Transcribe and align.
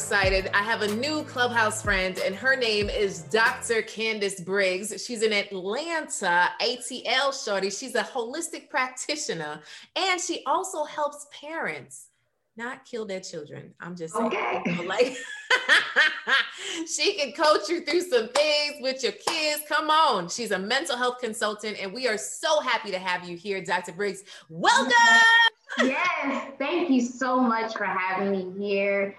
Excited. 0.00 0.48
I 0.54 0.62
have 0.62 0.80
a 0.80 0.88
new 0.96 1.22
clubhouse 1.24 1.82
friend, 1.82 2.18
and 2.24 2.34
her 2.34 2.56
name 2.56 2.88
is 2.88 3.20
Dr. 3.24 3.82
Candyce 3.82 4.42
Briggs. 4.42 5.04
She's 5.04 5.22
in 5.22 5.30
Atlanta, 5.30 6.48
ATL 6.58 7.44
Shorty. 7.44 7.68
She's 7.68 7.94
a 7.94 8.02
holistic 8.02 8.70
practitioner, 8.70 9.60
and 9.94 10.18
she 10.18 10.42
also 10.46 10.84
helps 10.84 11.26
parents 11.38 12.08
not 12.56 12.86
kill 12.86 13.04
their 13.04 13.20
children. 13.20 13.74
I'm 13.78 13.94
just 13.94 14.14
saying. 14.14 14.28
Okay. 14.28 14.62
Like 14.86 15.16
she 16.96 17.12
can 17.12 17.32
coach 17.32 17.68
you 17.68 17.84
through 17.84 18.00
some 18.00 18.28
things 18.28 18.76
with 18.80 19.02
your 19.02 19.12
kids. 19.12 19.62
Come 19.68 19.90
on. 19.90 20.30
She's 20.30 20.50
a 20.50 20.58
mental 20.58 20.96
health 20.96 21.18
consultant, 21.20 21.76
and 21.78 21.92
we 21.92 22.08
are 22.08 22.18
so 22.18 22.60
happy 22.60 22.90
to 22.90 22.98
have 22.98 23.28
you 23.28 23.36
here, 23.36 23.62
Dr. 23.62 23.92
Briggs. 23.92 24.24
Welcome. 24.48 24.92
Yes, 25.78 26.52
thank 26.58 26.88
you 26.90 27.02
so 27.02 27.38
much 27.38 27.76
for 27.76 27.84
having 27.84 28.32
me 28.32 28.50
here. 28.58 29.14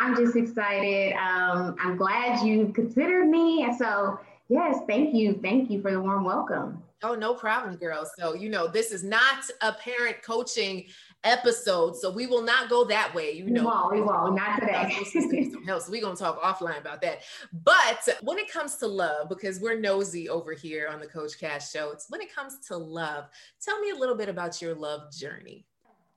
I'm 0.00 0.16
just 0.16 0.36
excited. 0.36 1.14
Um, 1.14 1.76
I'm 1.80 1.96
glad 1.96 2.44
you 2.44 2.68
considered 2.74 3.28
me. 3.28 3.72
So, 3.78 4.18
yes, 4.48 4.78
thank 4.88 5.14
you. 5.14 5.38
Thank 5.42 5.70
you 5.70 5.80
for 5.80 5.90
the 5.90 6.00
warm 6.00 6.24
welcome. 6.24 6.82
Oh, 7.02 7.14
no 7.14 7.34
problem, 7.34 7.76
girl. 7.76 8.08
So, 8.18 8.32
you 8.34 8.48
know, 8.48 8.66
this 8.66 8.90
is 8.90 9.04
not 9.04 9.44
a 9.60 9.72
parent 9.72 10.22
coaching 10.22 10.86
episode, 11.22 11.96
so 11.96 12.10
we 12.10 12.26
will 12.26 12.42
not 12.42 12.70
go 12.70 12.84
that 12.84 13.14
way. 13.14 13.32
You 13.32 13.44
know, 13.44 13.60
we 13.60 13.66
won't. 13.66 13.92
We 13.92 14.00
won't. 14.00 14.34
Not 14.36 14.60
today. 14.60 14.96
no, 15.64 15.78
so 15.78 15.90
we're 15.90 16.00
gonna 16.00 16.16
talk 16.16 16.40
offline 16.40 16.78
about 16.80 17.02
that. 17.02 17.22
But 17.62 18.08
when 18.22 18.38
it 18.38 18.50
comes 18.50 18.76
to 18.76 18.86
love, 18.86 19.28
because 19.28 19.60
we're 19.60 19.78
nosy 19.78 20.30
over 20.30 20.54
here 20.54 20.88
on 20.88 20.98
the 20.98 21.06
Coach 21.06 21.38
Cass 21.38 21.70
Show, 21.70 21.90
it's 21.90 22.06
when 22.08 22.22
it 22.22 22.34
comes 22.34 22.58
to 22.68 22.76
love. 22.76 23.26
Tell 23.60 23.78
me 23.80 23.90
a 23.90 23.96
little 23.96 24.16
bit 24.16 24.30
about 24.30 24.62
your 24.62 24.74
love 24.74 25.12
journey. 25.12 25.66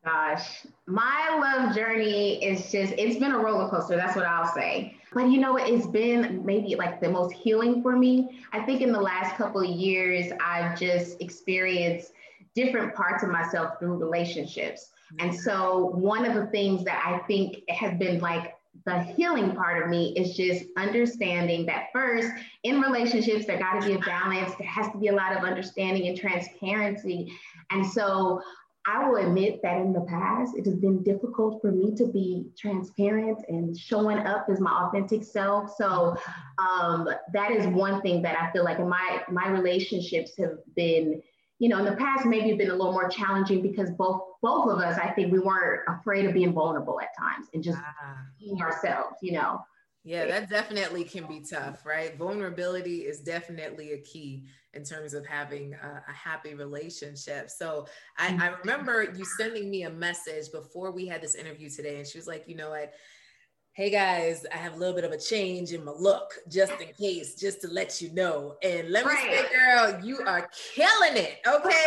Gosh, 0.08 0.66
my 0.86 1.38
love 1.38 1.76
journey 1.76 2.42
is 2.42 2.72
just, 2.72 2.94
it's 2.98 3.20
been 3.20 3.34
a 3.34 3.38
roller 3.38 3.68
coaster. 3.68 3.98
That's 3.98 4.16
what 4.16 4.24
I'll 4.24 4.54
say. 4.54 4.96
But 5.14 5.30
you 5.30 5.38
know? 5.38 5.58
It's 5.58 5.86
been 5.86 6.46
maybe 6.46 6.76
like 6.76 7.02
the 7.02 7.10
most 7.10 7.34
healing 7.34 7.82
for 7.82 7.98
me. 7.98 8.40
I 8.54 8.62
think 8.62 8.82
in 8.82 8.94
the 8.94 9.02
last 9.02 9.36
couple 9.36 9.60
of 9.60 9.70
years, 9.70 10.32
I've 10.42 10.80
just 10.80 11.20
experienced 11.20 12.14
different 12.56 12.96
parts 12.96 13.22
of 13.24 13.30
myself 13.30 13.80
through 13.80 13.98
relationships. 13.98 14.92
And 15.20 15.36
so, 15.36 15.88
one 15.88 16.26
of 16.26 16.36
the 16.36 16.46
things 16.48 16.86
that 16.86 17.04
I 17.06 17.20
think 17.28 17.70
has 17.70 17.98
been 17.98 18.20
like 18.20 18.56
the 18.86 19.02
healing 19.02 19.56
part 19.56 19.84
of 19.84 19.90
me 19.90 20.14
is 20.16 20.38
just 20.38 20.66
understanding 20.78 21.66
that 21.66 21.88
first, 21.92 22.30
in 22.64 22.80
relationships, 22.80 23.46
there 23.46 23.60
got 23.60 23.82
to 23.82 23.88
be 23.88 23.96
a 23.96 24.00
balance. 24.00 24.54
There 24.58 24.68
has 24.68 24.90
to 24.94 24.98
be 24.98 25.08
a 25.08 25.14
lot 25.14 25.36
of 25.36 25.44
understanding 25.44 26.08
and 26.08 26.18
transparency. 26.18 27.34
And 27.72 27.86
so, 27.86 28.42
I 28.88 29.08
will 29.08 29.18
admit 29.18 29.62
that 29.64 29.82
in 29.82 29.92
the 29.92 30.02
past, 30.02 30.56
it 30.56 30.66
has 30.66 30.76
been 30.76 31.04
difficult 31.04 31.62
for 31.62 31.72
me 31.72 31.94
to 31.96 32.06
be 32.06 32.46
transparent 32.58 33.44
and 33.50 33.78
showing 33.78 34.20
up 34.20 34.48
as 34.50 34.62
my 34.62 34.72
authentic 34.72 35.26
self. 35.26 35.76
So 35.76 36.16
um, 36.58 37.10
that 37.34 37.52
is 37.52 37.68
one 37.68 38.02
thing 38.02 38.22
that 38.22 38.40
I 38.40 38.50
feel 38.52 38.64
like 38.64 38.80
in 38.80 38.88
my 38.88 39.24
my 39.30 39.50
relationships 39.50 40.32
have 40.40 40.60
been, 40.78 41.22
you 41.60 41.68
know, 41.68 41.80
in 41.80 41.86
the 41.86 41.98
past 41.98 42.26
maybe 42.26 42.56
been 42.56 42.70
a 42.70 42.76
little 42.76 42.94
more 42.94 43.10
challenging 43.10 43.62
because 43.62 43.92
both 43.92 44.22
both 44.42 44.70
of 44.70 44.80
us, 44.80 44.98
I 44.98 45.12
think 45.12 45.34
we 45.34 45.40
weren't 45.40 45.82
afraid 45.90 46.26
of 46.26 46.34
being 46.34 46.54
vulnerable 46.54 47.02
at 47.02 47.10
times 47.18 47.48
and 47.54 47.62
just 47.62 47.80
ah. 47.80 48.18
being 48.40 48.62
ourselves, 48.62 49.18
you 49.22 49.34
know. 49.34 49.60
Yeah, 50.04 50.26
that 50.26 50.50
definitely 50.50 51.04
can 51.04 51.26
be 51.28 51.42
tough, 51.42 51.86
right? 51.86 52.18
Vulnerability 52.18 53.00
is 53.00 53.20
definitely 53.20 53.92
a 53.92 54.02
key 54.02 54.46
in 54.74 54.84
terms 54.84 55.14
of 55.14 55.26
having 55.26 55.74
a, 55.74 56.04
a 56.08 56.14
happy 56.14 56.54
relationship. 56.54 57.50
So 57.50 57.88
I, 58.18 58.28
I, 58.28 58.32
mm-hmm. 58.32 58.62
remember 58.62 59.04
you 59.04 59.26
sending 59.26 59.70
me 59.70 59.84
a 59.84 59.90
message 59.90 60.52
before 60.52 60.92
we 60.92 61.08
had 61.08 61.22
this 61.22 61.36
interview 61.36 61.70
today, 61.70 61.98
and 61.98 62.08
she 62.08 62.18
was 62.18 62.28
like, 62.28 62.46
you 62.48 62.56
know 62.56 62.70
what? 62.70 62.94
Hey 63.74 63.90
guys, 63.90 64.46
I 64.52 64.58
have 64.58 64.74
a 64.74 64.78
little 64.78 64.96
bit 64.96 65.04
of 65.04 65.12
a 65.12 65.20
change 65.20 65.72
in 65.72 65.84
my 65.84 65.92
look, 65.92 66.34
just 66.50 66.74
in 66.82 66.88
case, 66.94 67.36
just 67.36 67.62
to 67.62 67.68
let 67.68 68.02
you 68.02 68.12
know. 68.14 68.56
And 68.64 68.90
let 68.90 69.06
me 69.06 69.12
right. 69.12 69.46
say, 69.46 69.56
girl, 69.56 70.06
you 70.06 70.20
are 70.26 70.50
killing 70.74 71.18
it. 71.18 71.40
Okay. 71.46 71.86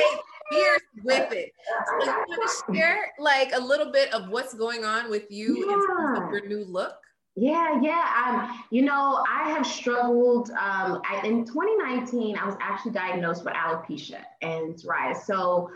Here's 0.50 0.80
with 1.02 1.32
it. 1.32 1.52
So 1.86 2.04
you 2.04 2.24
want 2.28 2.50
to 2.50 2.74
share 2.74 3.12
like 3.18 3.52
a 3.54 3.60
little 3.60 3.90
bit 3.90 4.12
of 4.12 4.28
what's 4.28 4.54
going 4.54 4.84
on 4.84 5.10
with 5.10 5.30
you 5.30 5.66
yeah. 5.66 5.74
in 5.74 5.86
terms 5.86 6.18
of 6.18 6.30
your 6.32 6.46
new 6.46 6.64
look? 6.64 6.94
Yeah, 7.36 7.80
yeah. 7.80 8.06
Um, 8.26 8.64
you 8.70 8.82
know, 8.82 9.24
I 9.28 9.50
have 9.50 9.66
struggled. 9.66 10.50
Um, 10.50 11.00
I, 11.08 11.22
in 11.24 11.44
2019, 11.44 12.36
I 12.36 12.44
was 12.44 12.56
actually 12.60 12.92
diagnosed 12.92 13.44
with 13.44 13.54
alopecia 13.54 14.22
and 14.42 14.74
psoriasis. 14.74 15.24
So 15.24 15.70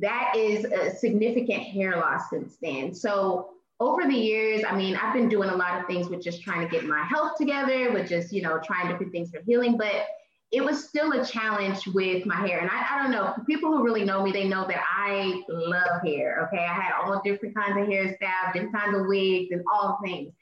that 0.00 0.32
is 0.36 0.64
a 0.64 0.94
significant 0.96 1.62
hair 1.62 1.96
loss 1.96 2.30
since 2.30 2.56
then. 2.60 2.94
So 2.94 3.50
over 3.78 4.06
the 4.06 4.14
years, 4.14 4.64
I 4.66 4.74
mean, 4.74 4.96
I've 4.96 5.12
been 5.12 5.28
doing 5.28 5.50
a 5.50 5.56
lot 5.56 5.80
of 5.80 5.86
things 5.86 6.08
with 6.08 6.22
just 6.22 6.42
trying 6.42 6.66
to 6.66 6.70
get 6.70 6.84
my 6.84 7.04
health 7.04 7.36
together, 7.36 7.92
with 7.92 8.08
just, 8.08 8.32
you 8.32 8.42
know, 8.42 8.58
trying 8.64 8.88
different 8.88 9.12
things 9.12 9.30
for 9.30 9.42
healing. 9.46 9.76
But 9.76 10.06
it 10.52 10.64
was 10.64 10.88
still 10.88 11.12
a 11.12 11.24
challenge 11.24 11.86
with 11.88 12.24
my 12.24 12.36
hair. 12.36 12.60
And 12.60 12.70
I, 12.70 12.86
I 12.94 13.02
don't 13.02 13.12
know, 13.12 13.34
people 13.46 13.70
who 13.70 13.84
really 13.84 14.04
know 14.04 14.22
me, 14.22 14.32
they 14.32 14.48
know 14.48 14.66
that 14.66 14.82
I 14.88 15.42
love 15.48 16.02
hair. 16.04 16.48
Okay. 16.48 16.64
I 16.64 16.72
had 16.72 16.92
all 16.98 17.20
different 17.22 17.54
kinds 17.54 17.76
of 17.76 17.86
hairstyles, 17.86 18.52
different 18.54 18.74
kinds 18.74 18.96
of 18.96 19.06
wigs, 19.06 19.50
and 19.50 19.62
all 19.72 19.98
things. 20.04 20.32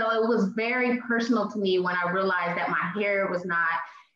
So 0.00 0.10
it 0.12 0.26
was 0.26 0.48
very 0.56 0.98
personal 1.02 1.50
to 1.50 1.58
me 1.58 1.78
when 1.78 1.94
I 1.94 2.10
realized 2.10 2.56
that 2.56 2.70
my 2.70 2.90
hair 2.98 3.28
was 3.30 3.44
not, 3.44 3.68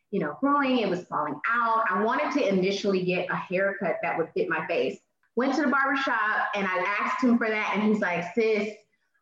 you 0.09 0.19
know, 0.19 0.35
growing, 0.39 0.79
it 0.79 0.89
was 0.89 1.03
falling 1.03 1.39
out. 1.47 1.83
I 1.87 2.01
wanted 2.01 2.31
to 2.39 2.47
initially 2.47 3.03
get 3.03 3.29
a 3.29 3.35
haircut 3.35 3.97
that 4.01 4.17
would 4.17 4.29
fit 4.33 4.49
my 4.49 4.65
face. 4.65 4.97
Went 5.35 5.53
to 5.55 5.61
the 5.61 5.67
barbershop 5.67 6.47
and 6.55 6.65
I 6.65 6.83
asked 6.99 7.23
him 7.23 7.37
for 7.37 7.47
that, 7.49 7.73
and 7.75 7.83
he's 7.83 7.99
like, 7.99 8.23
sis, 8.33 8.73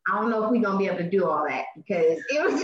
I 0.07 0.15
don't 0.15 0.29
know 0.29 0.45
if 0.45 0.51
we're 0.51 0.61
gonna 0.61 0.77
be 0.77 0.85
able 0.85 0.99
to 0.99 1.09
do 1.09 1.25
all 1.25 1.45
that 1.49 1.65
because 1.75 2.21
it 2.29 2.41
was 2.41 2.53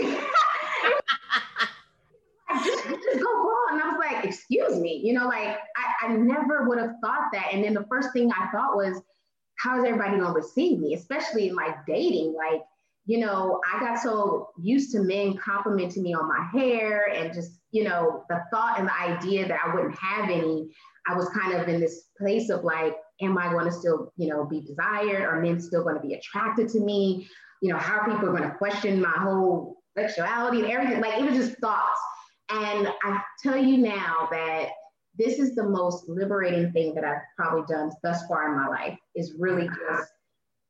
just, 2.64 2.84
go. 2.86 3.54
And 3.70 3.82
I 3.82 3.88
was 3.88 3.98
like, 3.98 4.24
excuse 4.24 4.78
me, 4.78 4.98
you 5.04 5.12
know, 5.12 5.26
like 5.26 5.58
I, 5.76 6.06
I 6.06 6.16
never 6.16 6.66
would 6.66 6.78
have 6.78 6.94
thought 7.02 7.28
that. 7.34 7.52
And 7.52 7.62
then 7.62 7.74
the 7.74 7.84
first 7.90 8.14
thing 8.14 8.32
I 8.32 8.48
thought 8.50 8.76
was, 8.76 9.02
how 9.56 9.78
is 9.78 9.84
everybody 9.84 10.16
gonna 10.16 10.32
receive 10.32 10.78
me, 10.78 10.94
especially 10.94 11.48
in 11.48 11.54
like 11.54 11.84
dating? 11.86 12.34
Like, 12.34 12.62
you 13.06 13.18
know, 13.18 13.60
I 13.72 13.80
got 13.80 13.98
so 13.98 14.48
used 14.58 14.92
to 14.92 15.00
men 15.00 15.36
complimenting 15.36 16.02
me 16.02 16.14
on 16.14 16.28
my 16.28 16.46
hair 16.52 17.12
and 17.12 17.32
just, 17.32 17.60
you 17.72 17.84
know, 17.84 18.24
the 18.28 18.42
thought 18.52 18.78
and 18.78 18.88
the 18.88 19.00
idea 19.00 19.48
that 19.48 19.58
I 19.64 19.74
wouldn't 19.74 19.98
have 19.98 20.30
any, 20.30 20.68
I 21.08 21.14
was 21.16 21.28
kind 21.30 21.54
of 21.54 21.68
in 21.68 21.80
this 21.80 22.04
place 22.18 22.50
of 22.50 22.62
like, 22.62 22.94
am 23.20 23.38
I 23.38 23.50
going 23.50 23.64
to 23.64 23.72
still, 23.72 24.12
you 24.16 24.28
know, 24.28 24.44
be 24.44 24.60
desired? 24.60 25.22
Are 25.22 25.40
men 25.40 25.60
still 25.60 25.82
going 25.82 25.96
to 25.96 26.00
be 26.00 26.14
attracted 26.14 26.68
to 26.70 26.80
me? 26.80 27.28
You 27.62 27.72
know, 27.72 27.78
how 27.78 28.00
are 28.00 28.10
people 28.10 28.28
going 28.28 28.48
to 28.48 28.56
question 28.56 29.00
my 29.00 29.14
whole 29.16 29.76
sexuality 29.96 30.60
and 30.62 30.70
everything? 30.70 31.00
Like, 31.00 31.18
it 31.18 31.24
was 31.24 31.34
just 31.34 31.58
thoughts. 31.58 32.00
And 32.50 32.88
I 33.04 33.22
tell 33.42 33.56
you 33.56 33.78
now 33.78 34.28
that 34.30 34.68
this 35.18 35.38
is 35.38 35.54
the 35.54 35.64
most 35.64 36.08
liberating 36.08 36.72
thing 36.72 36.94
that 36.94 37.04
I've 37.04 37.22
probably 37.36 37.64
done 37.68 37.90
thus 38.02 38.26
far 38.26 38.50
in 38.50 38.56
my 38.56 38.68
life 38.68 38.98
is 39.14 39.34
really 39.38 39.68
just 39.68 40.10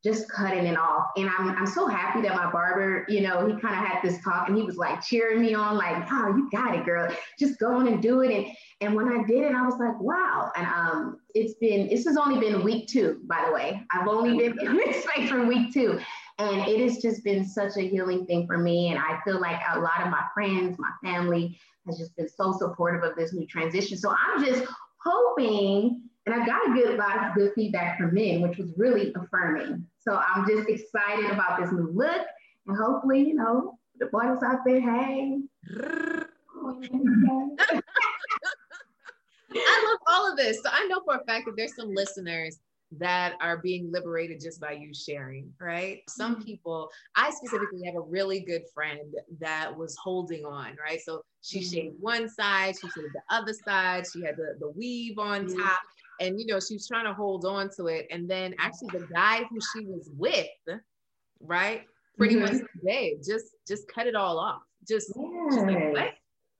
just 0.03 0.31
cutting 0.31 0.65
it 0.65 0.78
off. 0.78 1.09
And 1.16 1.28
I'm, 1.38 1.50
I'm 1.50 1.66
so 1.66 1.87
happy 1.87 2.22
that 2.22 2.34
my 2.34 2.50
barber, 2.50 3.05
you 3.09 3.21
know, 3.21 3.47
he 3.47 3.61
kind 3.61 3.75
of 3.75 3.84
had 3.84 4.00
this 4.03 4.22
talk 4.25 4.49
and 4.49 4.56
he 4.56 4.62
was 4.62 4.77
like 4.77 5.03
cheering 5.03 5.43
me 5.43 5.55
on, 5.55 5.77
like, 5.77 6.06
oh, 6.11 6.28
you 6.28 6.49
got 6.50 6.75
it, 6.75 6.84
girl. 6.84 7.15
Just 7.38 7.59
go 7.59 7.75
on 7.75 7.87
and 7.87 8.03
do 8.03 8.22
it. 8.22 8.33
And 8.33 8.47
and 8.83 8.94
when 8.94 9.09
I 9.09 9.22
did 9.25 9.44
it, 9.44 9.53
I 9.53 9.62
was 9.62 9.78
like, 9.78 10.00
wow. 10.00 10.50
And 10.56 10.66
um, 10.66 11.21
it's 11.34 11.54
been, 11.54 11.89
this 11.89 12.07
has 12.07 12.16
only 12.16 12.41
been 12.41 12.65
week 12.65 12.89
two, 12.89 13.21
by 13.25 13.45
the 13.47 13.53
way. 13.53 13.83
I've 13.92 14.09
only 14.09 14.39
been 14.39 14.59
in 14.59 14.77
this 14.77 15.04
space 15.04 15.28
for 15.28 15.45
week 15.45 15.72
two. 15.75 16.01
And 16.39 16.66
it 16.66 16.80
has 16.80 17.03
just 17.03 17.22
been 17.22 17.45
such 17.45 17.77
a 17.77 17.83
healing 17.83 18.25
thing 18.25 18.47
for 18.47 18.57
me. 18.57 18.89
And 18.89 18.98
I 18.98 19.21
feel 19.22 19.39
like 19.39 19.60
a 19.75 19.78
lot 19.78 20.01
of 20.01 20.09
my 20.09 20.22
friends, 20.33 20.78
my 20.78 20.92
family 21.04 21.59
has 21.86 21.98
just 21.98 22.16
been 22.16 22.28
so 22.28 22.57
supportive 22.59 23.03
of 23.03 23.16
this 23.16 23.34
new 23.34 23.47
transition. 23.47 23.98
So 23.98 24.15
I'm 24.16 24.42
just 24.42 24.65
hoping 25.04 26.01
and 26.27 26.34
I 26.34 26.47
got 26.47 26.69
a 26.69 26.72
good 26.72 26.98
lot 26.98 27.27
of 27.27 27.34
good 27.34 27.53
feedback 27.54 27.98
from 27.98 28.15
men, 28.15 28.41
which 28.41 28.59
was 28.59 28.72
really 28.77 29.13
affirming. 29.15 29.86
So 30.01 30.17
I'm 30.17 30.47
just 30.49 30.69
excited 30.69 31.31
about 31.31 31.61
this 31.61 31.73
new 31.73 31.91
look. 31.95 32.27
And 32.67 32.77
hopefully, 32.77 33.21
you 33.29 33.35
know, 33.35 33.79
the 33.99 34.07
boys 34.07 34.43
out 34.45 34.61
there, 34.65 34.81
hey. 34.81 35.39
I 39.53 39.85
love 39.89 39.99
all 40.07 40.31
of 40.31 40.37
this. 40.37 40.63
So 40.63 40.71
I 40.73 40.87
know 40.87 41.01
for 41.05 41.17
a 41.17 41.25
fact 41.25 41.47
that 41.47 41.57
there's 41.57 41.75
some 41.75 41.95
listeners 41.95 42.61
that 42.99 43.35
are 43.41 43.59
being 43.59 43.91
liberated 43.93 44.41
just 44.41 44.61
by 44.61 44.73
you 44.73 44.93
sharing, 44.93 45.53
right? 45.61 46.03
Some 46.09 46.37
mm-hmm. 46.37 46.45
people, 46.45 46.91
I 47.15 47.31
specifically 47.31 47.85
have 47.85 47.95
a 47.95 48.01
really 48.01 48.41
good 48.41 48.63
friend 48.75 49.15
that 49.41 49.77
was 49.77 49.97
holding 49.97 50.45
on, 50.45 50.77
right? 50.83 51.01
So 51.01 51.23
she 51.43 51.61
mm-hmm. 51.61 51.73
shaved 51.73 51.95
one 52.01 52.29
side, 52.29 52.75
she 52.81 52.89
shaved 52.89 53.15
the 53.15 53.23
other 53.35 53.53
side, 53.65 54.07
she 54.13 54.23
had 54.23 54.37
the, 54.37 54.57
the 54.59 54.71
weave 54.71 55.19
on 55.19 55.47
top, 55.47 55.81
and 56.21 56.39
you 56.39 56.47
know, 56.47 56.61
she 56.61 56.75
was 56.75 56.87
trying 56.87 57.07
to 57.07 57.15
hold 57.15 57.45
on 57.45 57.71
to 57.77 57.87
it. 57.87 58.07
And 58.11 58.31
then 58.31 58.55
actually 58.59 58.99
the 58.99 59.07
guy 59.13 59.45
who 59.51 59.59
she 59.72 59.84
was 59.87 60.11
with, 60.17 60.47
right? 61.41 61.83
Pretty 62.19 62.37
mm-hmm. 62.37 62.57
much 62.57 62.63
today, 62.77 63.17
just 63.27 63.47
just 63.67 63.89
cut 63.89 64.07
it 64.07 64.15
all 64.15 64.39
off. 64.39 64.63
Just, 64.87 65.13
just 65.51 65.67
like, 65.67 65.93
what? 65.93 66.13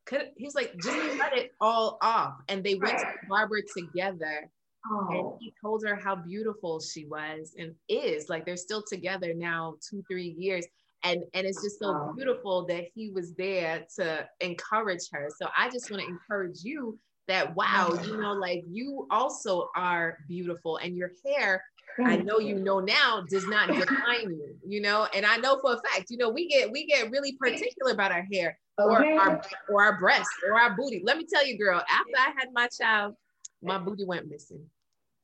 Cut, 0.07 0.33
he's 0.37 0.55
like, 0.55 0.75
just 0.83 1.19
cut 1.19 1.37
it 1.37 1.53
all 1.61 1.99
off. 2.03 2.35
And 2.49 2.65
they 2.65 2.75
went 2.75 2.99
to 2.99 3.05
the 3.05 3.29
barber 3.29 3.61
together 3.77 4.51
Oh. 4.89 5.07
And 5.11 5.41
he 5.41 5.53
told 5.61 5.85
her 5.87 5.95
how 5.95 6.17
beautiful 6.17 6.81
she 6.81 7.05
was 7.05 7.55
and 7.59 7.75
is. 7.89 8.29
Like 8.29 8.45
they're 8.45 8.57
still 8.57 8.83
together 8.83 9.35
now, 9.35 9.77
two, 9.89 10.03
three 10.09 10.35
years. 10.39 10.67
And, 11.03 11.23
and 11.35 11.47
it's 11.47 11.63
just 11.63 11.79
so 11.79 11.89
oh. 11.89 12.13
beautiful 12.15 12.67
that 12.67 12.85
he 12.95 13.11
was 13.11 13.35
there 13.35 13.85
to 13.97 14.27
encourage 14.41 15.11
her. 15.13 15.29
So 15.39 15.49
I 15.57 15.71
just 15.71 15.91
want 15.91 16.03
to 16.03 16.09
encourage 16.09 16.63
you 16.63 16.99
that 17.31 17.55
wow, 17.55 17.99
you 18.05 18.21
know, 18.21 18.33
like 18.33 18.65
you 18.69 19.07
also 19.11 19.71
are 19.77 20.19
beautiful 20.29 20.79
and 20.79 20.97
your 20.97 21.13
hair, 21.25 21.65
I 22.05 22.17
know 22.17 22.39
you 22.39 22.57
know 22.57 22.81
now, 22.81 23.25
does 23.29 23.47
not 23.47 23.69
define 23.73 24.31
you, 24.31 24.57
you 24.67 24.81
know, 24.81 25.07
and 25.15 25.25
I 25.25 25.37
know 25.37 25.59
for 25.61 25.75
a 25.75 25.77
fact, 25.77 26.11
you 26.11 26.17
know, 26.17 26.29
we 26.29 26.49
get 26.49 26.71
we 26.71 26.87
get 26.87 27.11
really 27.11 27.33
particular 27.33 27.93
about 27.93 28.13
our 28.13 28.27
hair 28.33 28.59
okay. 28.81 29.13
or 29.15 29.21
our 29.21 29.43
or 29.69 29.85
our 29.85 29.99
breasts 29.99 30.33
or 30.49 30.59
our 30.59 30.77
booty. 30.77 31.03
Let 31.05 31.19
me 31.19 31.27
tell 31.33 31.47
you, 31.47 31.59
girl, 31.59 31.79
after 31.79 32.13
I 32.19 32.33
had 32.37 32.49
my 32.53 32.69
child, 32.69 33.15
my 33.63 33.79
booty 33.79 34.05
went 34.05 34.29
missing. 34.29 34.65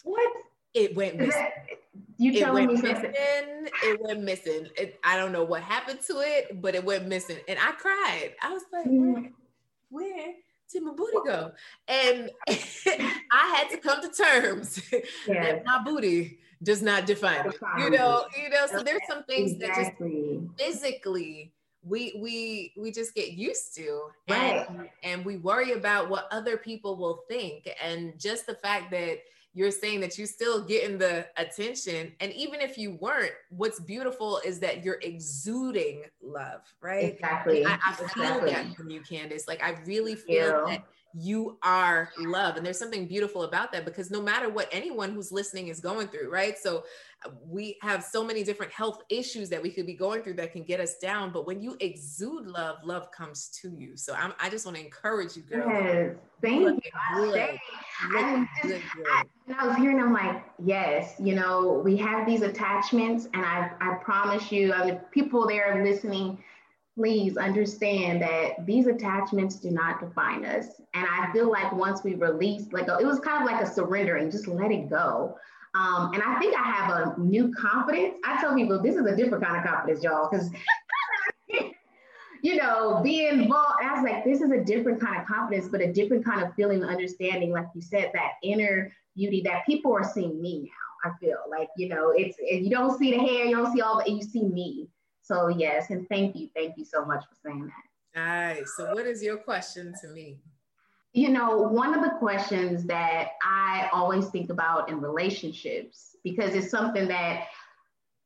What? 0.05 0.33
It 0.75 0.95
went 0.95 1.17
missing. 1.19 1.47
You 2.19 2.33
it 2.33 2.53
went 2.53 2.73
me 2.73 2.81
missing. 2.81 3.13
It 3.15 4.01
went 4.01 4.23
missing. 4.23 4.69
It, 4.77 4.99
I 5.03 5.17
don't 5.17 5.33
know 5.33 5.45
what 5.45 5.63
happened 5.63 6.01
to 6.09 6.21
it, 6.21 6.61
but 6.61 6.75
it 6.75 6.85
went 6.85 7.09
missing, 7.09 7.39
and 7.49 7.59
I 7.59 7.73
cried. 7.73 8.33
I 8.43 8.53
was 8.53 8.63
like, 8.73 8.87
mm. 8.87 9.13
where, 9.13 9.33
where 9.91 10.35
did 10.73 10.83
my 10.83 10.93
booty 10.93 11.19
go? 11.25 11.53
And 11.89 12.31
I 12.49 13.55
had 13.57 13.69
to 13.71 13.79
come 13.79 14.03
to 14.03 14.09
terms 14.09 14.81
that 15.27 15.65
my 15.65 15.83
booty 15.85 16.39
does 16.63 16.83
not 16.83 17.07
define 17.07 17.49
me. 17.49 17.55
You 17.79 17.91
know, 17.91 18.25
you 18.43 18.51
know. 18.51 18.67
So 18.67 18.83
there's 18.83 19.03
some 19.09 19.25
things 19.25 19.53
exactly. 19.53 20.39
that 20.59 20.67
just 20.69 20.83
physically 20.83 21.53
we 21.87 22.19
we 22.21 22.73
we 22.77 22.91
just 22.91 23.15
get 23.15 23.33
used 23.33 23.75
to 23.77 24.09
right. 24.29 24.67
and, 24.69 24.89
and 25.05 25.25
we 25.25 25.37
worry 25.37 25.73
about 25.73 26.11
what 26.11 26.27
other 26.33 26.57
people 26.57 26.97
will 26.97 27.23
think 27.29 27.69
and 27.83 28.19
just 28.19 28.47
the 28.47 28.55
fact 28.55 28.91
that 28.91 29.19
you're 29.57 29.71
saying 29.71 30.01
that 30.01 30.19
you're 30.19 30.27
still 30.27 30.63
getting 30.63 30.99
the 30.99 31.27
attention 31.39 32.13
and 32.21 32.31
even 32.35 32.61
if 32.61 32.77
you 32.77 32.99
weren't 33.01 33.33
what's 33.49 33.81
beautiful 33.81 34.39
is 34.45 34.61
that 34.61 34.85
you're 34.85 34.99
exuding 35.01 36.03
love 36.23 36.61
right? 36.83 37.15
Exactly. 37.15 37.65
I, 37.65 37.79
I 37.85 37.95
feel 37.95 38.07
exactly. 38.07 38.51
that 38.51 38.77
from 38.77 38.91
you 38.91 39.01
Candyce. 39.01 39.49
Like 39.49 39.63
i 39.63 39.71
really 39.87 40.15
feel 40.15 40.67
that 40.67 40.85
you 41.19 41.57
are 41.63 42.11
love. 42.19 42.57
And 42.57 42.67
there's 42.67 42.79
something 42.79 43.07
beautiful 43.07 43.45
about 43.45 43.73
that 43.73 43.87
because 43.87 44.11
no 44.11 44.21
matter 44.21 44.51
what 44.51 44.69
anyone 44.71 45.13
who's 45.13 45.33
listening 45.33 45.69
is 45.69 45.81
going 45.81 46.09
through, 46.09 46.31
right? 46.31 46.59
So 46.59 46.85
uh, 47.25 47.31
we 47.47 47.79
have 47.81 48.05
so 48.05 48.23
many 48.23 48.45
different 48.45 48.71
health 48.71 49.03
issues 49.09 49.49
that 49.49 49.63
we 49.63 49.71
could 49.71 49.87
be 49.87 49.95
going 49.95 50.23
through 50.23 50.35
that 50.35 50.53
can 50.53 50.63
get 50.63 50.79
us 50.79 50.99
down. 50.99 51.33
But 51.33 51.47
when 51.47 51.63
you 51.63 51.75
exude 51.81 52.47
love, 52.47 52.77
love 52.85 53.11
comes 53.13 53.49
to 53.63 53.71
you. 53.71 53.97
So 53.97 54.13
I'm, 54.15 54.35
i 54.39 54.51
just 54.51 54.67
want 54.67 54.77
to 54.77 54.85
encourage 54.85 55.37
you, 55.37 55.43
girl. 55.43 55.67
Yes, 55.67 56.17
thank 56.43 56.65
Look 56.65 56.85
you. 56.85 56.91
I, 56.95 57.59
I, 58.15 58.49
just, 58.63 58.85
I, 59.07 59.25
I 59.59 59.67
was 59.67 59.77
hearing, 59.77 59.99
I'm 59.99 60.13
like, 60.13 60.45
yes, 60.63 61.15
you 61.19 61.35
know, 61.35 61.81
we 61.83 61.97
have 61.97 62.27
these 62.27 62.43
attachments, 62.43 63.27
and 63.33 63.43
I, 63.43 63.71
I 63.81 63.95
promise 64.03 64.53
you, 64.53 64.75
I 64.75 64.85
mean, 64.85 65.01
people 65.13 65.47
there 65.47 65.83
listening 65.83 66.43
please 66.97 67.37
understand 67.37 68.23
that 68.23 68.65
these 68.65 68.87
attachments 68.87 69.57
do 69.57 69.71
not 69.71 70.01
define 70.01 70.47
us. 70.47 70.81
And 70.95 71.07
I 71.07 71.31
feel 71.33 71.51
like 71.51 71.71
once 71.73 72.03
we 72.03 72.15
release, 72.15 72.73
like 72.73 72.89
it 72.89 73.07
was 73.07 73.21
kind 73.21 73.43
of 73.43 73.53
like 73.53 73.63
a 73.63 73.71
surrendering, 73.71 74.31
just 74.31 74.49
let 74.49 74.73
it 74.73 74.89
go. 74.89 75.37
Um, 75.75 76.15
and 76.15 76.23
I 76.23 76.39
think 76.39 76.57
I 76.59 76.63
have 76.63 76.91
a 76.91 77.21
new 77.21 77.53
confidence. 77.53 78.15
I 78.25 78.41
tell 78.41 78.55
people 78.55 78.83
this 78.83 78.97
is 78.97 79.05
a 79.05 79.15
different 79.15 79.45
kind 79.45 79.59
of 79.59 79.71
confidence, 79.71 80.03
y'all, 80.03 80.31
because 80.31 80.51
you 82.43 82.57
know, 82.57 83.01
being 83.03 83.43
involved, 83.43 83.83
I 83.83 83.93
was 83.93 84.03
like, 84.03 84.25
this 84.25 84.41
is 84.41 84.51
a 84.51 84.65
different 84.65 84.99
kind 84.99 85.21
of 85.21 85.27
confidence, 85.27 85.69
but 85.69 85.83
a 85.83 85.93
different 85.93 86.25
kind 86.25 86.43
of 86.43 86.55
feeling, 86.55 86.83
understanding, 86.83 87.53
like 87.53 87.67
you 87.75 87.83
said, 87.83 88.11
that 88.15 88.33
inner 88.43 88.91
beauty 89.15 89.43
that 89.45 89.67
people 89.67 89.93
are 89.93 90.05
seeing 90.05 90.41
me 90.41 90.61
now. 90.63 91.11
I 91.11 91.19
feel 91.19 91.39
like, 91.51 91.69
you 91.77 91.89
know, 91.89 92.15
it's 92.17 92.37
you 92.39 92.71
don't 92.71 92.99
see 92.99 93.11
the 93.11 93.19
hair, 93.19 93.45
you 93.45 93.55
don't 93.55 93.73
see 93.73 93.83
all, 93.83 93.97
but 93.97 94.11
you 94.11 94.23
see 94.23 94.45
me. 94.45 94.89
So 95.27 95.49
yes, 95.49 95.91
and 95.91 96.09
thank 96.09 96.37
you, 96.37 96.49
thank 96.55 96.79
you 96.79 96.85
so 96.85 97.05
much 97.05 97.25
for 97.25 97.35
saying 97.45 97.67
that. 97.67 98.21
All 98.21 98.25
right. 98.25 98.65
So 98.77 98.95
what 98.95 99.07
is 99.07 99.23
your 99.23 99.37
question 99.37 99.93
to 100.01 100.09
me? 100.09 100.39
You 101.13 101.31
know, 101.31 101.59
one 101.59 101.95
of 101.95 102.05
the 102.05 102.17
questions 102.19 102.85
that 102.85 103.31
I 103.43 103.89
always 103.93 104.29
think 104.29 104.51
about 104.51 104.89
in 104.89 105.01
relationships, 105.01 106.15
because 106.23 106.55
it's 106.55 106.71
something 106.71 107.09
that, 107.09 107.47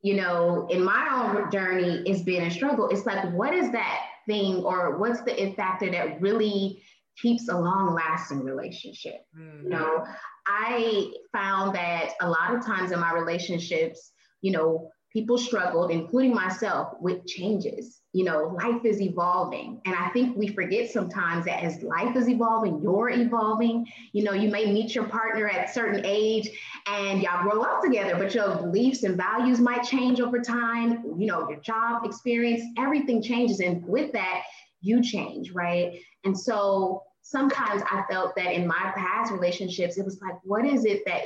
you 0.01 0.15
know, 0.15 0.67
in 0.69 0.83
my 0.83 1.07
own 1.11 1.49
journey, 1.51 2.03
it's 2.05 2.21
been 2.21 2.43
a 2.43 2.51
struggle. 2.51 2.89
It's 2.89 3.05
like, 3.05 3.31
what 3.33 3.53
is 3.53 3.71
that 3.71 4.05
thing 4.27 4.57
or 4.57 4.97
what's 4.97 5.21
the 5.21 5.53
factor 5.55 5.89
that 5.89 6.21
really 6.21 6.83
keeps 7.19 7.49
a 7.49 7.57
long 7.57 7.95
lasting 7.95 8.43
relationship? 8.43 9.25
Mm-hmm. 9.37 9.63
You 9.63 9.69
know, 9.69 10.05
I 10.45 11.11
found 11.31 11.75
that 11.75 12.11
a 12.21 12.29
lot 12.29 12.53
of 12.53 12.65
times 12.65 12.91
in 12.91 12.99
my 12.99 13.13
relationships, 13.13 14.11
you 14.41 14.51
know, 14.51 14.91
people 15.11 15.37
struggled, 15.37 15.91
including 15.91 16.33
myself, 16.33 16.93
with 16.99 17.25
changes. 17.25 17.99
You 18.13 18.25
know, 18.25 18.57
life 18.61 18.83
is 18.85 19.01
evolving. 19.01 19.81
And 19.85 19.95
I 19.95 20.09
think 20.09 20.37
we 20.37 20.47
forget 20.47 20.89
sometimes 20.91 21.45
that 21.45 21.63
as 21.63 21.81
life 21.81 22.15
is 22.15 22.29
evolving, 22.29 22.81
you're 22.81 23.09
evolving. 23.09 23.87
You 24.13 24.23
know, 24.23 24.33
you 24.33 24.49
may 24.49 24.71
meet 24.71 24.95
your 24.95 25.05
partner 25.05 25.47
at 25.47 25.69
a 25.69 25.71
certain 25.71 26.01
age 26.05 26.49
and 26.87 27.21
y'all 27.21 27.43
grow 27.43 27.61
up 27.61 27.81
together, 27.81 28.15
but 28.17 28.33
your 28.33 28.55
beliefs 28.55 29.03
and 29.03 29.17
values 29.17 29.59
might 29.59 29.83
change 29.83 30.19
over 30.19 30.39
time. 30.39 31.03
You 31.17 31.27
know, 31.27 31.49
your 31.49 31.59
job 31.59 32.05
experience, 32.05 32.63
everything 32.77 33.21
changes. 33.21 33.59
And 33.59 33.85
with 33.85 34.11
that, 34.13 34.43
you 34.81 35.01
change, 35.01 35.51
right? 35.51 35.99
And 36.23 36.37
so 36.37 37.03
sometimes 37.21 37.81
I 37.89 38.03
felt 38.09 38.35
that 38.35 38.53
in 38.53 38.67
my 38.67 38.91
past 38.95 39.31
relationships, 39.31 39.97
it 39.97 40.05
was 40.05 40.19
like, 40.21 40.35
what 40.43 40.65
is 40.65 40.85
it 40.85 41.03
that 41.05 41.21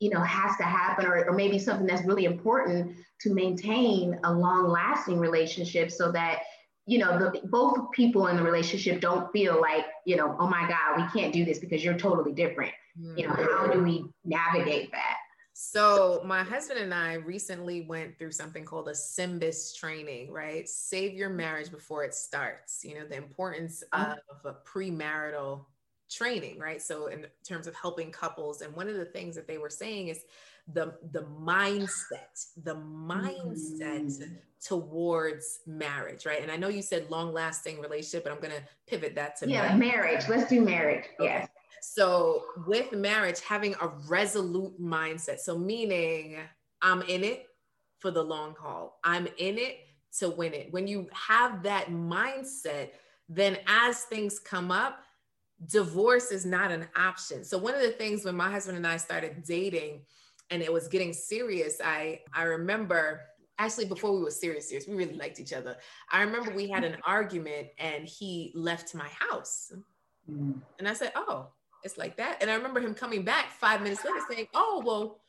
you 0.00 0.10
know 0.10 0.20
has 0.20 0.56
to 0.56 0.62
happen 0.62 1.06
or, 1.06 1.24
or 1.24 1.32
maybe 1.32 1.58
something 1.58 1.86
that's 1.86 2.04
really 2.04 2.24
important 2.24 2.94
to 3.20 3.32
maintain 3.32 4.18
a 4.24 4.32
long 4.32 4.68
lasting 4.68 5.18
relationship 5.18 5.90
so 5.90 6.12
that 6.12 6.40
you 6.86 6.98
know 6.98 7.18
the 7.18 7.40
both 7.48 7.90
people 7.92 8.28
in 8.28 8.36
the 8.36 8.42
relationship 8.42 9.00
don't 9.00 9.30
feel 9.32 9.60
like 9.60 9.86
you 10.04 10.16
know 10.16 10.36
oh 10.38 10.46
my 10.46 10.68
god 10.68 10.96
we 10.96 11.20
can't 11.20 11.32
do 11.32 11.44
this 11.44 11.58
because 11.58 11.82
you're 11.82 11.98
totally 11.98 12.32
different 12.32 12.72
mm-hmm. 12.98 13.18
you 13.18 13.26
know 13.26 13.34
how 13.34 13.66
do 13.66 13.82
we 13.82 14.04
navigate 14.24 14.90
that 14.92 15.16
so 15.58 16.20
my 16.22 16.42
husband 16.42 16.80
and 16.80 16.92
I 16.92 17.14
recently 17.14 17.86
went 17.88 18.18
through 18.18 18.32
something 18.32 18.62
called 18.62 18.88
a 18.88 18.94
SYMBIS 18.94 19.74
training, 19.74 20.30
right? 20.30 20.68
Save 20.68 21.14
your 21.14 21.30
marriage 21.30 21.70
before 21.70 22.04
it 22.04 22.12
starts. 22.12 22.84
You 22.84 22.96
know, 22.96 23.06
the 23.06 23.16
importance 23.16 23.82
oh. 23.94 24.16
of 24.28 24.44
a 24.44 24.54
premarital 24.68 25.64
training, 26.10 26.58
right? 26.58 26.80
So 26.80 27.06
in 27.06 27.26
terms 27.46 27.66
of 27.66 27.74
helping 27.74 28.10
couples, 28.10 28.62
and 28.62 28.74
one 28.74 28.88
of 28.88 28.96
the 28.96 29.04
things 29.04 29.34
that 29.36 29.46
they 29.46 29.58
were 29.58 29.70
saying 29.70 30.08
is 30.08 30.24
the 30.72 30.94
the 31.12 31.22
mindset, 31.22 32.46
the 32.62 32.74
mindset 32.74 34.18
mm. 34.18 34.36
towards 34.64 35.60
marriage, 35.66 36.26
right? 36.26 36.42
And 36.42 36.50
I 36.50 36.56
know 36.56 36.68
you 36.68 36.82
said 36.82 37.08
long 37.10 37.32
lasting 37.32 37.80
relationship, 37.80 38.24
but 38.24 38.32
I'm 38.32 38.40
gonna 38.40 38.62
pivot 38.86 39.14
that 39.14 39.36
to 39.38 39.48
yeah, 39.48 39.74
marriage. 39.76 39.94
marriage. 39.94 40.28
Let's 40.28 40.48
do 40.48 40.60
marriage. 40.60 41.04
Okay. 41.20 41.28
Yes. 41.30 41.48
So 41.80 42.46
with 42.66 42.92
marriage, 42.92 43.40
having 43.40 43.74
a 43.80 43.88
resolute 44.08 44.80
mindset. 44.80 45.38
So 45.38 45.56
meaning 45.56 46.38
I'm 46.82 47.02
in 47.02 47.22
it 47.22 47.46
for 48.00 48.10
the 48.10 48.22
long 48.22 48.54
haul. 48.58 48.98
I'm 49.04 49.26
in 49.38 49.58
it 49.58 49.78
to 50.18 50.30
win 50.30 50.52
it. 50.52 50.72
When 50.72 50.86
you 50.86 51.08
have 51.12 51.62
that 51.62 51.88
mindset, 51.88 52.90
then 53.28 53.58
as 53.66 54.02
things 54.02 54.38
come 54.38 54.70
up, 54.70 55.00
divorce 55.64 56.30
is 56.30 56.44
not 56.44 56.70
an 56.70 56.86
option. 56.96 57.44
So 57.44 57.56
one 57.58 57.74
of 57.74 57.80
the 57.80 57.90
things 57.90 58.24
when 58.24 58.36
my 58.36 58.50
husband 58.50 58.76
and 58.76 58.86
I 58.86 58.98
started 58.98 59.42
dating 59.44 60.02
and 60.50 60.62
it 60.62 60.72
was 60.72 60.88
getting 60.88 61.12
serious, 61.12 61.80
I 61.82 62.20
I 62.34 62.42
remember 62.42 63.22
actually 63.58 63.86
before 63.86 64.12
we 64.12 64.22
were 64.22 64.30
serious 64.30 64.68
serious, 64.68 64.86
we 64.86 64.94
really 64.94 65.16
liked 65.16 65.40
each 65.40 65.52
other. 65.52 65.76
I 66.10 66.22
remember 66.22 66.50
we 66.50 66.68
had 66.68 66.84
an 66.84 66.96
argument 67.06 67.68
and 67.78 68.06
he 68.06 68.52
left 68.54 68.94
my 68.94 69.08
house. 69.08 69.72
Mm. 70.30 70.60
And 70.78 70.88
I 70.88 70.92
said, 70.92 71.12
"Oh, 71.14 71.48
it's 71.82 71.96
like 71.96 72.16
that." 72.18 72.38
And 72.42 72.50
I 72.50 72.54
remember 72.54 72.80
him 72.80 72.94
coming 72.94 73.22
back 73.22 73.50
5 73.52 73.80
minutes 73.80 74.04
later 74.04 74.20
saying, 74.28 74.48
"Oh, 74.54 74.82
well, 74.84 75.20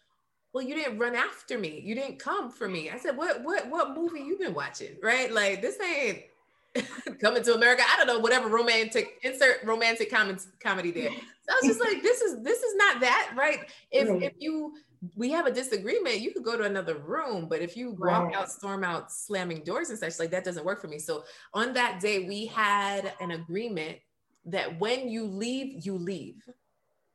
well, 0.54 0.64
you 0.64 0.76
didn't 0.76 0.98
run 0.98 1.16
after 1.16 1.58
me. 1.58 1.80
You 1.84 1.96
didn't 1.96 2.20
come 2.20 2.52
for 2.52 2.68
me." 2.68 2.90
I 2.90 2.98
said, 2.98 3.16
"What 3.16 3.44
what 3.44 3.70
what 3.70 3.96
movie 3.96 4.22
you 4.22 4.38
been 4.38 4.54
watching?" 4.54 4.98
Right? 5.02 5.32
Like 5.32 5.62
this 5.62 5.80
ain't 5.80 6.24
coming 7.22 7.44
to 7.44 7.54
America. 7.54 7.84
I 7.88 7.98
don't 7.98 8.08
know, 8.08 8.20
whatever 8.20 8.50
romantic 8.50 9.20
insert 9.24 9.64
romantic 9.64 10.12
comments 10.12 10.48
comedy 10.60 10.92
there. 10.92 11.10
So 11.10 11.54
I 11.54 11.60
was 11.62 11.78
just 11.78 11.80
like, 11.80 12.02
this 12.02 12.22
is 12.22 12.44
this 12.44 12.62
is 12.62 12.76
not 12.76 13.02
that, 13.02 13.34
right? 13.36 13.60
If 13.92 14.10
if 14.22 14.34
you 14.40 14.74
we 15.16 15.30
have 15.32 15.46
a 15.46 15.52
disagreement, 15.52 16.20
you 16.20 16.32
could 16.32 16.44
go 16.44 16.58
to 16.58 16.64
another 16.64 16.98
room. 16.98 17.48
But 17.48 17.62
if 17.62 17.78
you 17.78 17.96
right. 17.98 18.24
walk 18.24 18.34
out, 18.36 18.52
storm 18.52 18.84
out, 18.84 19.12
slamming 19.12 19.64
doors 19.64 19.90
and 19.90 20.00
such, 20.00 20.20
like 20.20 20.32
that 20.32 20.44
doesn't 20.44 20.66
work 20.66 20.82
for 20.82 20.88
me. 20.88 21.00
So 21.00 21.24
on 21.54 21.74
that 21.74 22.00
day, 22.00 22.28
we 22.28 22.48
had 22.48 23.14
an 23.22 23.32
agreement 23.32 23.98
that 24.46 24.80
when 24.80 25.10
you 25.10 25.26
leave, 25.26 25.86
you 25.86 25.98
leave. 25.98 26.42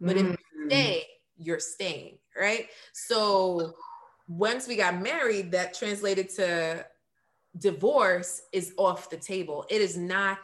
But 0.01 0.17
mm-hmm. 0.17 0.33
if 0.33 0.41
you 0.55 0.65
mm. 0.65 0.71
stay, 0.71 1.07
you're 1.39 1.61
staying, 1.61 2.19
right? 2.39 2.69
So 2.93 3.75
once 4.29 4.69
we 4.69 4.77
got 4.77 5.01
married, 5.01 5.53
that 5.53 5.75
translated 5.75 6.29
to 6.37 6.85
divorce 7.59 8.43
is 8.53 8.73
off 8.77 9.11
the 9.11 9.17
table. 9.17 9.67
It 9.69 9.81
is 9.81 9.97
not 9.97 10.39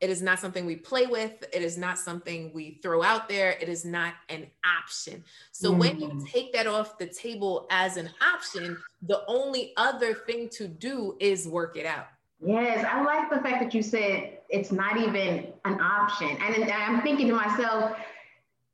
it 0.00 0.10
is 0.10 0.20
not 0.20 0.38
something 0.38 0.66
we 0.66 0.76
play 0.76 1.06
with. 1.06 1.42
It 1.54 1.62
is 1.62 1.78
not 1.78 1.98
something 1.98 2.50
we 2.54 2.78
throw 2.82 3.02
out 3.02 3.30
there. 3.30 3.52
It 3.52 3.68
is 3.70 3.84
not 3.84 4.12
an 4.28 4.46
option. 4.64 5.24
So 5.52 5.72
mm. 5.72 5.78
when 5.78 6.00
you 6.00 6.08
mm. 6.08 6.28
take 6.30 6.52
that 6.52 6.66
off 6.66 6.98
the 6.98 7.06
table 7.06 7.66
as 7.70 7.96
an 7.96 8.10
option, 8.20 8.76
the 9.00 9.22
only 9.26 9.72
other 9.78 10.12
thing 10.12 10.50
to 10.50 10.68
do 10.68 11.16
is 11.18 11.48
work 11.48 11.78
it 11.78 11.86
out. 11.86 12.08
Yes, 12.44 12.86
I 12.86 13.02
like 13.02 13.30
the 13.30 13.40
fact 13.40 13.62
that 13.62 13.72
you 13.72 13.82
said 13.82 14.40
it's 14.50 14.70
not 14.70 14.98
even 14.98 15.46
an 15.64 15.80
option. 15.80 16.28
And 16.28 16.70
I'm 16.70 17.00
thinking 17.00 17.28
to 17.28 17.34
myself, 17.34 17.96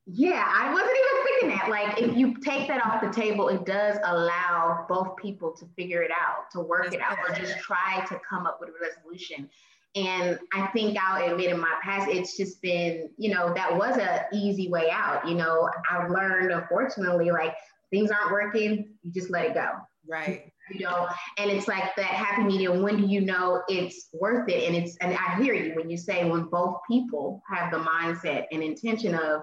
yeah, 0.07 0.45
I 0.53 0.73
wasn't 0.73 0.91
even 0.91 1.25
thinking 1.25 1.59
that. 1.59 1.71
Like, 1.71 2.01
if 2.01 2.17
you 2.17 2.35
take 2.41 2.67
that 2.69 2.85
off 2.85 3.01
the 3.01 3.11
table, 3.11 3.49
it 3.49 3.65
does 3.65 3.99
allow 4.05 4.85
both 4.89 5.17
people 5.17 5.53
to 5.53 5.65
figure 5.77 6.03
it 6.03 6.11
out, 6.11 6.51
to 6.53 6.61
work 6.61 6.93
it 6.93 7.01
out, 7.01 7.19
or 7.29 7.35
just 7.35 7.59
try 7.61 8.05
to 8.09 8.21
come 8.29 8.47
up 8.47 8.59
with 8.61 8.71
a 8.71 8.73
resolution. 8.81 9.49
And 9.95 10.41
I 10.53 10.67
think 10.69 10.99
I'll 11.01 11.31
admit 11.31 11.51
in 11.51 11.61
my 11.61 11.75
past, 11.83 12.09
it's 12.09 12.37
just 12.37 12.61
been, 12.63 13.11
you 13.17 13.33
know, 13.33 13.53
that 13.55 13.77
was 13.77 13.97
a 13.97 14.25
easy 14.33 14.69
way 14.69 14.91
out. 14.91 15.29
You 15.29 15.35
know, 15.35 15.69
I've 15.89 16.11
learned, 16.11 16.51
unfortunately, 16.51 17.31
like 17.31 17.55
things 17.91 18.11
aren't 18.11 18.33
working, 18.33 18.95
you 19.03 19.13
just 19.13 19.31
let 19.31 19.45
it 19.45 19.55
go. 19.55 19.69
Right. 20.09 20.51
You 20.71 20.87
know, 20.87 21.09
and 21.39 21.51
it's 21.51 21.69
like 21.69 21.95
that 21.97 22.07
happy 22.07 22.43
medium. 22.43 22.83
When 22.83 22.97
do 22.97 23.07
you 23.07 23.21
know 23.21 23.63
it's 23.69 24.09
worth 24.15 24.49
it? 24.49 24.65
And 24.65 24.75
it's, 24.75 24.97
and 24.97 25.17
I 25.17 25.41
hear 25.41 25.55
you 25.55 25.75
when 25.75 25.91
you 25.91 25.97
say 25.97 26.29
when 26.29 26.45
both 26.45 26.79
people 26.91 27.43
have 27.49 27.71
the 27.71 27.79
mindset 27.79 28.47
and 28.51 28.63
intention 28.63 29.15
of, 29.15 29.43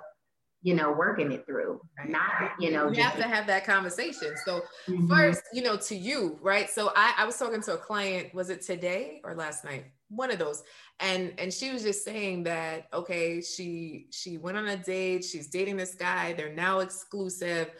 you 0.61 0.73
know, 0.73 0.91
working 0.91 1.31
it 1.31 1.45
through. 1.45 1.81
Not, 2.05 2.51
you 2.59 2.71
know, 2.71 2.91
you 2.91 3.01
have 3.01 3.15
to 3.15 3.23
have 3.23 3.47
that 3.47 3.65
conversation. 3.65 4.33
So 4.45 4.61
mm-hmm. 4.87 5.07
first, 5.07 5.41
you 5.53 5.61
know, 5.61 5.77
to 5.77 5.95
you, 5.95 6.37
right? 6.41 6.69
So 6.69 6.91
I, 6.95 7.13
I 7.17 7.25
was 7.25 7.37
talking 7.37 7.61
to 7.61 7.75
a 7.75 7.77
client, 7.77 8.33
was 8.33 8.49
it 8.49 8.61
today 8.61 9.21
or 9.23 9.35
last 9.35 9.63
night? 9.63 9.85
One 10.09 10.31
of 10.31 10.39
those. 10.39 10.63
And 10.99 11.33
and 11.37 11.53
she 11.53 11.71
was 11.71 11.83
just 11.83 12.03
saying 12.03 12.43
that, 12.43 12.87
okay, 12.93 13.41
she 13.41 14.07
she 14.11 14.37
went 14.37 14.57
on 14.57 14.67
a 14.67 14.75
date, 14.75 15.23
she's 15.23 15.47
dating 15.47 15.77
this 15.77 15.95
guy, 15.95 16.33
they're 16.33 16.53
now 16.53 16.79
exclusive 16.79 17.71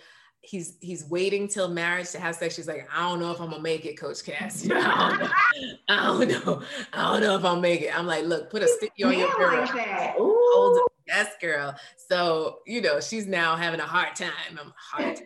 he's 0.41 0.77
he's 0.79 1.05
waiting 1.05 1.47
till 1.47 1.67
marriage 1.67 2.11
to 2.11 2.19
have 2.19 2.35
sex. 2.35 2.55
She's 2.55 2.67
like, 2.67 2.87
I 2.95 3.01
don't 3.01 3.19
know 3.19 3.31
if 3.31 3.41
I'm 3.41 3.49
gonna 3.49 3.61
make 3.61 3.85
it, 3.85 3.99
Coach 3.99 4.23
Cass. 4.23 4.63
You 4.63 4.69
know, 4.73 4.81
I, 4.81 5.09
don't 5.09 5.19
know. 5.19 5.29
I 5.89 5.97
don't 5.97 6.29
know. 6.29 6.63
I 6.93 7.11
don't 7.11 7.21
know 7.21 7.35
if 7.35 7.45
I'll 7.45 7.59
make 7.59 7.81
it. 7.81 7.97
I'm 7.97 8.07
like, 8.07 8.25
look, 8.25 8.49
put 8.49 8.63
a 8.63 8.67
sticky 8.67 9.03
on 9.03 9.17
your 9.17 9.29
girl. 9.35 9.57
Like 9.57 10.15
Hold 10.17 10.79
yes, 11.09 11.33
girl. 11.41 11.75
So, 11.97 12.59
you 12.65 12.81
know, 12.81 12.99
she's 12.99 13.27
now 13.27 13.55
having 13.55 13.79
a 13.79 13.85
hard 13.85 14.15
time. 14.15 14.31
I'm 14.59 14.73
hard 14.75 15.15
time. 15.17 15.25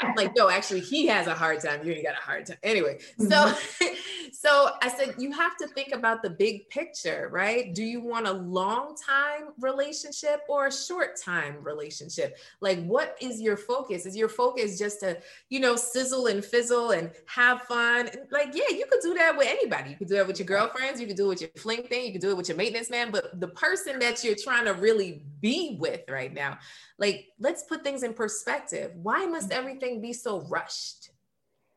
I'm 0.00 0.14
like, 0.14 0.32
no, 0.36 0.48
actually, 0.48 0.80
he 0.80 1.06
has 1.06 1.26
a 1.26 1.34
hard 1.34 1.60
time. 1.60 1.86
You 1.86 1.92
ain't 1.92 2.04
got 2.04 2.14
a 2.14 2.22
hard 2.22 2.46
time. 2.46 2.58
Anyway, 2.62 2.98
so 3.18 3.26
mm-hmm. 3.26 3.94
so 4.32 4.70
I 4.82 4.88
said 4.88 5.14
you 5.18 5.32
have 5.32 5.56
to 5.58 5.66
think 5.68 5.92
about 5.92 6.22
the 6.22 6.30
big 6.30 6.68
picture, 6.68 7.28
right? 7.32 7.74
Do 7.74 7.82
you 7.82 8.00
want 8.00 8.26
a 8.26 8.32
long 8.32 8.94
time 8.96 9.52
relationship 9.60 10.40
or 10.48 10.66
a 10.66 10.72
short 10.72 11.20
time 11.20 11.56
relationship? 11.62 12.38
Like, 12.60 12.84
what 12.84 13.16
is 13.20 13.40
your 13.40 13.56
focus? 13.56 14.06
Is 14.06 14.16
your 14.16 14.28
focus 14.28 14.78
just 14.78 15.00
to, 15.00 15.18
you 15.48 15.60
know, 15.60 15.76
sizzle 15.76 16.26
and 16.26 16.44
fizzle 16.44 16.92
and 16.92 17.10
have 17.26 17.62
fun? 17.62 18.10
Like, 18.30 18.48
yeah, 18.54 18.70
you 18.70 18.86
could 18.90 19.00
do 19.02 19.14
that 19.14 19.36
with 19.36 19.48
anybody. 19.48 19.90
You 19.90 19.96
could 19.96 20.08
do 20.08 20.14
that 20.16 20.26
with 20.26 20.38
your 20.38 20.46
girlfriends, 20.46 21.00
you 21.00 21.06
could 21.06 21.16
do 21.16 21.26
it 21.26 21.28
with 21.28 21.40
your 21.40 21.50
fling 21.56 21.82
thing, 21.84 22.06
you 22.06 22.12
could 22.12 22.20
do 22.20 22.30
it 22.30 22.36
with 22.36 22.48
your 22.48 22.56
maintenance 22.56 22.90
man, 22.90 23.10
but 23.10 23.40
the 23.40 23.48
person 23.48 23.98
that 23.98 24.22
you're 24.24 24.36
trying 24.36 24.64
to 24.64 24.72
really 24.72 25.13
be 25.40 25.76
with 25.80 26.08
right 26.08 26.32
now. 26.32 26.58
Like, 26.98 27.26
let's 27.38 27.62
put 27.64 27.84
things 27.84 28.02
in 28.02 28.14
perspective. 28.14 28.92
Why 28.94 29.26
must 29.26 29.50
mm-hmm. 29.50 29.58
everything 29.58 30.00
be 30.00 30.12
so 30.12 30.42
rushed? 30.42 31.10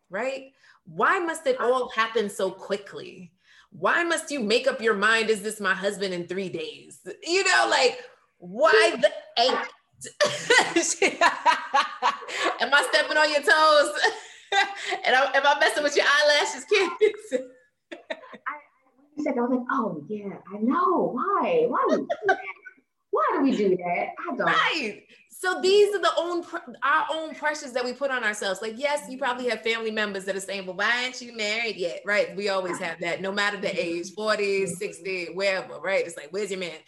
Right? 0.10 0.54
Why 0.86 1.20
must 1.20 1.46
it 1.48 1.60
all 1.60 1.90
happen 1.90 2.30
so 2.30 2.50
quickly? 2.50 3.34
Why 3.72 4.04
must 4.04 4.32
you 4.32 4.40
make 4.40 4.68
up 4.68 4.82
your 4.82 4.96
mind? 4.96 5.30
Is 5.30 5.42
this 5.42 5.60
my 5.60 5.74
husband 5.74 6.14
in 6.14 6.28
three 6.28 6.50
days? 6.50 7.00
You 7.24 7.44
know, 7.44 7.68
like, 7.70 8.00
why 8.38 8.96
the 9.02 9.12
eight? 9.40 9.54
am 12.62 12.74
I 12.74 12.88
stepping 12.92 13.18
on 13.18 13.32
your 13.32 13.42
toes? 13.42 14.00
and 15.06 15.16
I, 15.16 15.32
am 15.34 15.46
I 15.46 15.60
messing 15.60 15.84
with 15.84 15.96
your 15.96 16.06
eyelashes, 16.06 16.66
kids? 16.66 17.44
I, 17.92 19.24
said, 19.24 19.38
I 19.38 19.42
was 19.42 19.50
like, 19.50 19.66
oh 19.72 20.04
yeah, 20.08 20.38
I 20.54 20.60
know. 20.60 21.12
Why? 21.14 21.66
Why? 21.68 21.98
Why 23.18 23.38
do 23.38 23.44
we 23.44 23.58
do 23.58 23.76
that? 23.78 24.08
I 24.20 24.36
don't. 24.36 24.40
Right. 24.40 25.04
So 25.30 25.62
these 25.62 25.94
are 25.96 26.00
the 26.00 26.12
own 26.18 26.44
our 26.84 27.06
own 27.12 27.36
pressures 27.36 27.72
that 27.74 27.86
we 27.86 27.94
put 27.94 28.10
on 28.10 28.24
ourselves. 28.24 28.62
Like, 28.62 28.74
yes, 28.76 29.08
you 29.10 29.20
probably 29.20 29.50
have 29.50 29.62
family 29.62 29.92
members 29.92 30.26
that 30.26 30.36
are 30.36 30.40
saying, 30.40 30.66
"Well, 30.66 30.76
why 30.76 31.04
aren't 31.04 31.22
you 31.22 31.36
married 31.36 31.76
yet?" 31.76 32.02
Right? 32.06 32.36
We 32.36 32.50
always 32.50 32.80
have 32.80 33.00
that, 33.02 33.22
no 33.22 33.32
matter 33.32 33.58
the 33.58 33.70
age, 33.80 34.14
40, 34.14 34.66
60, 34.66 35.28
wherever, 35.34 35.80
right? 35.80 36.06
It's 36.06 36.18
like, 36.18 36.30
where's 36.32 36.50
your 36.50 36.60
man? 36.60 36.80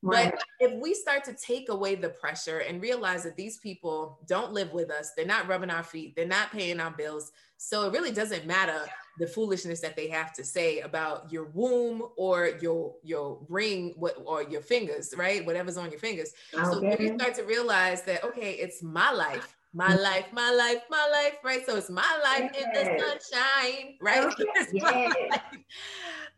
Right. 0.00 0.30
But 0.30 0.44
if 0.60 0.80
we 0.80 0.94
start 0.94 1.24
to 1.24 1.32
take 1.32 1.70
away 1.70 1.96
the 1.96 2.10
pressure 2.10 2.60
and 2.60 2.80
realize 2.80 3.24
that 3.24 3.36
these 3.36 3.58
people 3.58 4.20
don't 4.28 4.52
live 4.52 4.72
with 4.72 4.90
us, 4.90 5.12
they're 5.16 5.26
not 5.26 5.48
rubbing 5.48 5.70
our 5.70 5.82
feet, 5.82 6.14
they're 6.14 6.26
not 6.26 6.52
paying 6.52 6.78
our 6.78 6.92
bills. 6.92 7.32
So 7.56 7.86
it 7.86 7.92
really 7.92 8.12
doesn't 8.12 8.46
matter 8.46 8.84
the 9.18 9.26
foolishness 9.26 9.80
that 9.80 9.96
they 9.96 10.08
have 10.08 10.32
to 10.34 10.44
say 10.44 10.78
about 10.80 11.32
your 11.32 11.46
womb 11.46 12.04
or 12.16 12.50
your 12.60 12.94
your 13.02 13.40
ring 13.48 13.94
what 13.96 14.16
or 14.24 14.44
your 14.44 14.60
fingers, 14.60 15.12
right? 15.16 15.44
Whatever's 15.44 15.76
on 15.76 15.90
your 15.90 15.98
fingers. 15.98 16.32
Okay. 16.54 16.64
So 16.64 16.80
when 16.80 16.96
you 17.00 17.18
start 17.18 17.34
to 17.34 17.42
realize 17.42 18.02
that 18.02 18.22
okay, 18.22 18.52
it's 18.52 18.80
my 18.80 19.10
life, 19.10 19.56
my 19.74 19.88
mm. 19.88 20.02
life, 20.02 20.26
my 20.32 20.52
life, 20.52 20.82
my 20.88 21.08
life, 21.10 21.34
right? 21.42 21.66
So 21.66 21.76
it's 21.76 21.90
my 21.90 22.20
life 22.22 22.52
yes. 22.54 22.86
in 22.86 22.96
the 22.96 23.18
sunshine, 23.32 23.96
right? 24.00 24.32
Yes. 24.72 25.10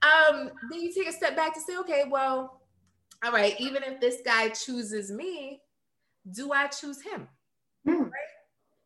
um, 0.03 0.51
then 0.71 0.81
you 0.81 0.93
take 0.95 1.09
a 1.09 1.13
step 1.13 1.37
back 1.37 1.53
to 1.55 1.61
say, 1.61 1.77
okay, 1.79 2.05
well, 2.09 2.60
all 3.25 3.33
right, 3.33 3.55
even 3.59 3.83
if 3.83 4.01
this 4.01 4.23
guy 4.25 4.49
chooses 4.49 5.11
me, 5.11 5.61
do 6.33 6.53
I 6.53 6.69
choose 6.69 7.03
him? 7.03 7.29
Mm. 7.87 8.05
Right? 8.05 8.13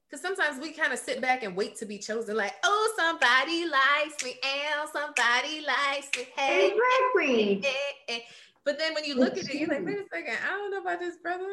Because 0.09 0.23
sometimes 0.23 0.61
we 0.61 0.73
kind 0.73 0.93
of 0.93 0.99
sit 0.99 1.21
back 1.21 1.43
and 1.43 1.57
wait 1.57 1.76
to 1.76 1.87
be 1.87 1.99
chosen, 1.99 2.37
like, 2.37 2.55
oh, 2.62 2.95
somebody 2.97 3.67
likes 3.69 4.23
me, 4.25 4.35
and 4.45 4.88
somebody 4.93 5.64
likes 5.67 6.09
me. 6.17 6.26
Hey, 6.37 6.73
exactly. 6.73 7.61
Hey, 7.61 8.05
hey, 8.07 8.25
but 8.64 8.79
then 8.79 8.95
when 8.95 9.05
you 9.05 9.14
look 9.14 9.37
at 9.37 9.49
it, 9.49 9.55
you're 9.55 9.69
like, 9.69 9.85
wait 9.85 9.99
a 9.99 10.05
second, 10.12 10.37
I 10.45 10.50
don't 10.50 10.71
know 10.71 10.81
about 10.81 11.00
this 11.00 11.17
brother. 11.23 11.45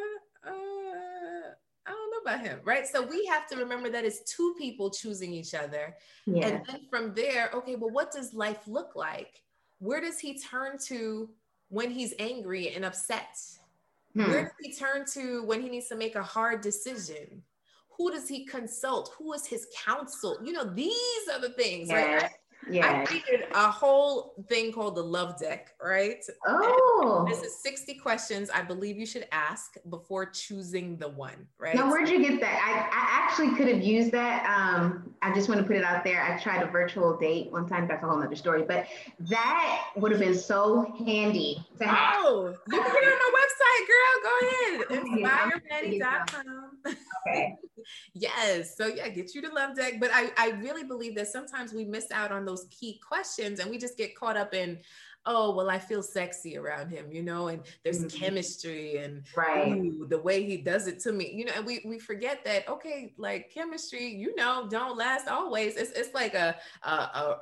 Uh, 0.45 1.53
I 1.85 1.89
don't 1.89 2.11
know 2.11 2.31
about 2.31 2.45
him, 2.45 2.59
right? 2.63 2.87
So 2.87 3.01
we 3.01 3.25
have 3.25 3.47
to 3.47 3.57
remember 3.57 3.89
that 3.89 4.05
it's 4.05 4.21
two 4.31 4.53
people 4.57 4.91
choosing 4.91 5.33
each 5.33 5.55
other. 5.55 5.95
Yeah. 6.27 6.47
And 6.47 6.65
then 6.67 6.81
from 6.89 7.13
there, 7.15 7.49
okay, 7.55 7.75
well, 7.75 7.89
what 7.89 8.11
does 8.11 8.33
life 8.33 8.67
look 8.67 8.95
like? 8.95 9.41
Where 9.79 9.99
does 9.99 10.19
he 10.19 10.39
turn 10.39 10.77
to 10.85 11.29
when 11.71 11.89
he's 11.89 12.13
angry 12.19 12.69
and 12.69 12.85
upset? 12.85 13.39
Hmm. 14.13 14.29
Where 14.29 14.43
does 14.43 14.51
he 14.61 14.73
turn 14.73 15.05
to 15.13 15.43
when 15.45 15.61
he 15.61 15.69
needs 15.69 15.87
to 15.87 15.95
make 15.95 16.15
a 16.15 16.21
hard 16.21 16.61
decision? 16.61 17.41
Who 17.97 18.11
does 18.11 18.27
he 18.27 18.45
consult? 18.45 19.13
Who 19.17 19.33
is 19.33 19.45
his 19.45 19.67
counsel? 19.85 20.37
You 20.43 20.53
know, 20.53 20.65
these 20.65 21.27
are 21.33 21.39
the 21.39 21.49
things, 21.51 21.89
yes. 21.89 22.23
right? 22.23 22.31
Yeah. 22.69 23.01
I 23.01 23.05
created 23.05 23.47
a 23.53 23.71
whole 23.71 24.33
thing 24.47 24.71
called 24.71 24.95
the 24.95 25.03
love 25.03 25.39
deck, 25.39 25.73
right? 25.81 26.23
Oh. 26.47 27.25
And 27.25 27.31
this 27.31 27.43
is 27.43 27.61
60 27.61 27.95
questions 27.95 28.49
I 28.49 28.61
believe 28.61 28.97
you 28.97 29.05
should 29.05 29.27
ask 29.31 29.75
before 29.89 30.25
choosing 30.27 30.97
the 30.97 31.09
one, 31.09 31.47
right? 31.57 31.75
Now, 31.75 31.89
where'd 31.89 32.09
you 32.09 32.21
get 32.21 32.39
that? 32.41 32.61
I, 32.63 32.95
I 32.95 33.23
actually 33.23 33.55
could 33.55 33.67
have 33.67 33.81
used 33.81 34.11
that. 34.11 34.45
Um, 34.45 35.13
I 35.21 35.33
just 35.33 35.49
want 35.49 35.61
to 35.61 35.67
put 35.67 35.75
it 35.75 35.83
out 35.83 36.03
there. 36.03 36.23
I 36.23 36.41
tried 36.41 36.61
a 36.61 36.67
virtual 36.67 37.17
date 37.17 37.51
one 37.51 37.67
time. 37.67 37.87
That's 37.87 38.03
a 38.03 38.07
whole 38.07 38.21
other 38.21 38.35
story, 38.35 38.63
but 38.63 38.87
that 39.19 39.87
would 39.95 40.11
have 40.11 40.21
been 40.21 40.37
so 40.37 40.93
handy 41.05 41.65
to 41.79 41.87
have. 41.87 42.15
Oh, 42.17 42.55
you 42.71 42.81
can 42.81 42.93
get 42.93 43.03
it 43.03 43.13
on 43.13 43.19
my 43.19 43.41
website, 43.41 43.87
girl. 43.87 44.13
Go 44.23 44.33
ahead. 44.47 46.01
InspireMany.com. 46.01 46.95
Okay. 47.27 47.55
yes. 48.13 48.75
So 48.77 48.87
yeah, 48.87 49.09
get 49.09 49.33
you 49.35 49.41
the 49.41 49.49
love 49.49 49.75
deck. 49.75 49.95
But 49.99 50.11
I, 50.13 50.31
I 50.37 50.49
really 50.61 50.83
believe 50.83 51.15
that 51.15 51.27
sometimes 51.27 51.73
we 51.73 51.85
miss 51.85 52.11
out 52.11 52.31
on 52.31 52.45
those 52.45 52.67
key 52.69 52.99
questions 53.05 53.59
and 53.59 53.69
we 53.69 53.77
just 53.77 53.97
get 53.97 54.15
caught 54.15 54.37
up 54.37 54.53
in 54.53 54.77
oh 55.25 55.53
well 55.53 55.69
i 55.69 55.77
feel 55.77 56.01
sexy 56.01 56.57
around 56.57 56.89
him 56.89 57.05
you 57.11 57.21
know 57.21 57.49
and 57.49 57.61
there's 57.83 57.99
mm-hmm. 57.99 58.17
chemistry 58.17 58.97
and 58.97 59.23
right 59.35 59.71
ooh, 59.71 60.07
the 60.09 60.17
way 60.17 60.43
he 60.43 60.57
does 60.57 60.87
it 60.87 60.99
to 60.99 61.11
me 61.11 61.31
you 61.31 61.45
know 61.45 61.51
and 61.55 61.65
we 61.65 61.81
we 61.85 61.99
forget 61.99 62.43
that 62.43 62.67
okay 62.67 63.13
like 63.17 63.51
chemistry 63.53 64.07
you 64.07 64.33
know 64.35 64.67
don't 64.69 64.97
last 64.97 65.27
always 65.27 65.75
it's, 65.75 65.91
it's 65.91 66.13
like 66.15 66.33
a, 66.33 66.55
a 66.83 66.89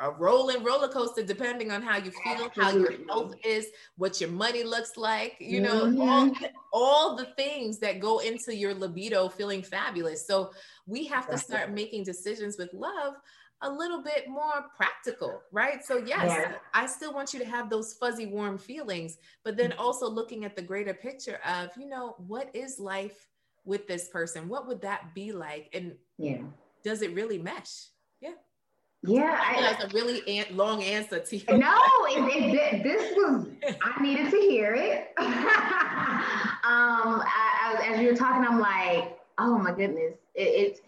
a 0.01 0.15
rolling 0.17 0.61
roller 0.63 0.89
coaster 0.89 1.23
depending 1.23 1.71
on 1.71 1.81
how 1.81 1.97
you 1.97 2.11
feel 2.11 2.45
Absolutely. 2.45 2.63
how 2.63 2.71
your 2.71 3.07
health 3.07 3.35
is 3.45 3.67
what 3.95 4.19
your 4.19 4.29
money 4.29 4.63
looks 4.63 4.97
like 4.97 5.37
you 5.39 5.61
know 5.61 5.85
mm-hmm. 5.85 6.01
all, 6.01 6.31
all 6.73 7.15
the 7.15 7.25
things 7.37 7.79
that 7.79 8.01
go 8.01 8.19
into 8.19 8.53
your 8.53 8.73
libido 8.73 9.29
feeling 9.29 9.61
fabulous 9.61 10.27
so 10.27 10.51
we 10.85 11.05
have 11.05 11.29
to 11.29 11.37
start 11.37 11.71
making 11.71 12.03
decisions 12.03 12.57
with 12.57 12.73
love 12.73 13.13
a 13.61 13.69
little 13.69 14.01
bit 14.01 14.27
more 14.27 14.65
practical, 14.75 15.41
right? 15.51 15.83
So, 15.83 15.97
yes, 15.97 16.25
yeah. 16.27 16.53
I 16.73 16.85
still 16.85 17.13
want 17.13 17.33
you 17.33 17.39
to 17.39 17.45
have 17.45 17.69
those 17.69 17.93
fuzzy, 17.93 18.25
warm 18.25 18.57
feelings, 18.57 19.17
but 19.43 19.57
then 19.57 19.71
mm-hmm. 19.71 19.79
also 19.79 20.09
looking 20.09 20.45
at 20.45 20.55
the 20.55 20.61
greater 20.61 20.93
picture 20.93 21.39
of, 21.45 21.69
you 21.77 21.87
know, 21.87 22.15
what 22.27 22.49
is 22.53 22.79
life 22.79 23.27
with 23.65 23.87
this 23.87 24.07
person? 24.07 24.47
What 24.47 24.67
would 24.67 24.81
that 24.81 25.13
be 25.13 25.31
like? 25.31 25.69
And 25.73 25.95
yeah. 26.17 26.39
does 26.83 27.01
it 27.01 27.13
really 27.13 27.37
mesh? 27.37 27.87
Yeah. 28.21 28.31
Yeah, 29.03 29.39
I, 29.41 29.61
that's 29.61 29.83
a 29.85 29.87
really 29.95 30.39
an- 30.39 30.57
long 30.57 30.83
answer 30.83 31.19
to 31.19 31.37
you. 31.37 31.57
No, 31.57 31.77
it, 32.09 32.53
it, 32.53 32.83
this 32.83 33.13
was 33.15 33.47
I 33.81 34.01
needed 34.01 34.29
to 34.29 34.37
hear 34.37 34.75
it. 34.75 35.13
um, 35.19 35.31
I, 36.63 37.77
I, 37.79 37.93
as 37.93 38.01
you 38.01 38.09
were 38.09 38.15
talking, 38.15 38.45
I'm 38.45 38.59
like, 38.59 39.17
oh 39.37 39.57
my 39.57 39.71
goodness, 39.71 40.15
it, 40.35 40.41
it's 40.41 40.81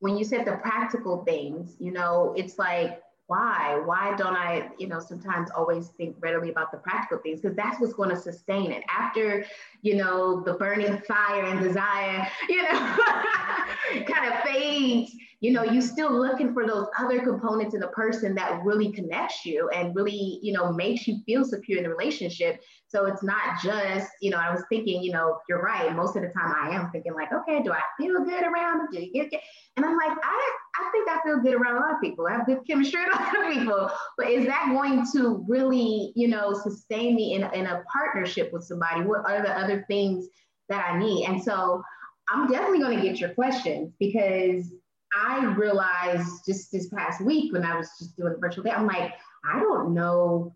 when 0.00 0.16
you 0.16 0.24
said 0.24 0.44
the 0.44 0.56
practical 0.56 1.24
things, 1.24 1.76
you 1.78 1.90
know, 1.90 2.34
it's 2.36 2.58
like, 2.58 3.02
why? 3.26 3.82
Why 3.84 4.14
don't 4.16 4.34
I, 4.34 4.70
you 4.78 4.86
know, 4.86 5.00
sometimes 5.00 5.50
always 5.50 5.88
think 5.88 6.16
readily 6.20 6.50
about 6.50 6.72
the 6.72 6.78
practical 6.78 7.18
things? 7.18 7.40
Because 7.40 7.54
that's 7.54 7.78
what's 7.78 7.92
going 7.92 8.08
to 8.08 8.16
sustain 8.16 8.72
it. 8.72 8.82
After, 8.88 9.44
you 9.82 9.96
know, 9.96 10.40
the 10.40 10.54
burning 10.54 10.96
fire 11.06 11.44
and 11.44 11.60
desire, 11.60 12.26
you 12.48 12.62
know, 12.62 12.68
kind 14.06 14.32
of 14.32 14.40
fades, 14.44 15.14
you 15.40 15.52
know, 15.52 15.62
you're 15.62 15.80
still 15.80 16.12
looking 16.12 16.52
for 16.52 16.66
those 16.66 16.86
other 16.98 17.20
components 17.20 17.74
in 17.74 17.82
a 17.84 17.88
person 17.88 18.34
that 18.34 18.60
really 18.64 18.90
connects 18.90 19.46
you 19.46 19.68
and 19.68 19.94
really, 19.94 20.40
you 20.42 20.52
know, 20.52 20.72
makes 20.72 21.06
you 21.06 21.20
feel 21.26 21.44
secure 21.44 21.78
in 21.78 21.84
the 21.84 21.90
relationship. 21.90 22.60
So 22.88 23.06
it's 23.06 23.22
not 23.22 23.62
just, 23.62 24.10
you 24.20 24.30
know, 24.30 24.38
I 24.38 24.52
was 24.52 24.64
thinking, 24.68 25.00
you 25.00 25.12
know, 25.12 25.38
you're 25.48 25.62
right. 25.62 25.94
Most 25.94 26.16
of 26.16 26.22
the 26.22 26.28
time 26.28 26.52
I 26.60 26.70
am 26.70 26.90
thinking 26.90 27.14
like, 27.14 27.32
okay, 27.32 27.62
do 27.62 27.70
I 27.70 27.80
feel 27.96 28.24
good 28.24 28.42
around 28.42 28.78
them? 28.78 28.88
Do 28.92 29.00
you 29.00 29.12
get? 29.12 29.40
And 29.76 29.86
I'm 29.86 29.96
like, 29.96 30.10
I, 30.10 30.52
I 30.76 30.90
think 30.90 31.08
I 31.08 31.20
feel 31.24 31.38
good 31.40 31.54
around 31.54 31.76
a 31.76 31.80
lot 31.80 31.94
of 31.94 32.00
people. 32.00 32.26
I 32.26 32.32
have 32.32 32.46
good 32.46 32.66
chemistry 32.66 33.04
with 33.04 33.14
a 33.14 33.22
lot 33.22 33.46
of 33.46 33.52
people. 33.52 33.90
But 34.16 34.30
is 34.30 34.44
that 34.46 34.72
going 34.72 35.06
to 35.12 35.44
really, 35.46 36.12
you 36.16 36.26
know, 36.26 36.52
sustain 36.52 37.14
me 37.14 37.34
in, 37.34 37.44
in 37.54 37.66
a 37.66 37.84
partnership 37.92 38.52
with 38.52 38.64
somebody? 38.64 39.02
What 39.02 39.20
are 39.30 39.40
the 39.40 39.56
other 39.56 39.84
things 39.86 40.26
that 40.68 40.90
I 40.90 40.98
need? 40.98 41.26
And 41.26 41.40
so 41.40 41.80
I'm 42.28 42.48
definitely 42.50 42.80
going 42.80 42.98
to 42.98 43.04
get 43.04 43.20
your 43.20 43.30
questions 43.30 43.94
because 44.00 44.72
I 45.14 45.44
realized 45.54 46.44
just 46.46 46.70
this 46.72 46.88
past 46.88 47.20
week 47.20 47.52
when 47.52 47.64
I 47.64 47.76
was 47.76 47.90
just 47.98 48.16
doing 48.16 48.34
a 48.34 48.38
virtual 48.38 48.64
day, 48.64 48.70
I'm 48.70 48.86
like, 48.86 49.12
I 49.50 49.60
don't 49.60 49.94
know, 49.94 50.54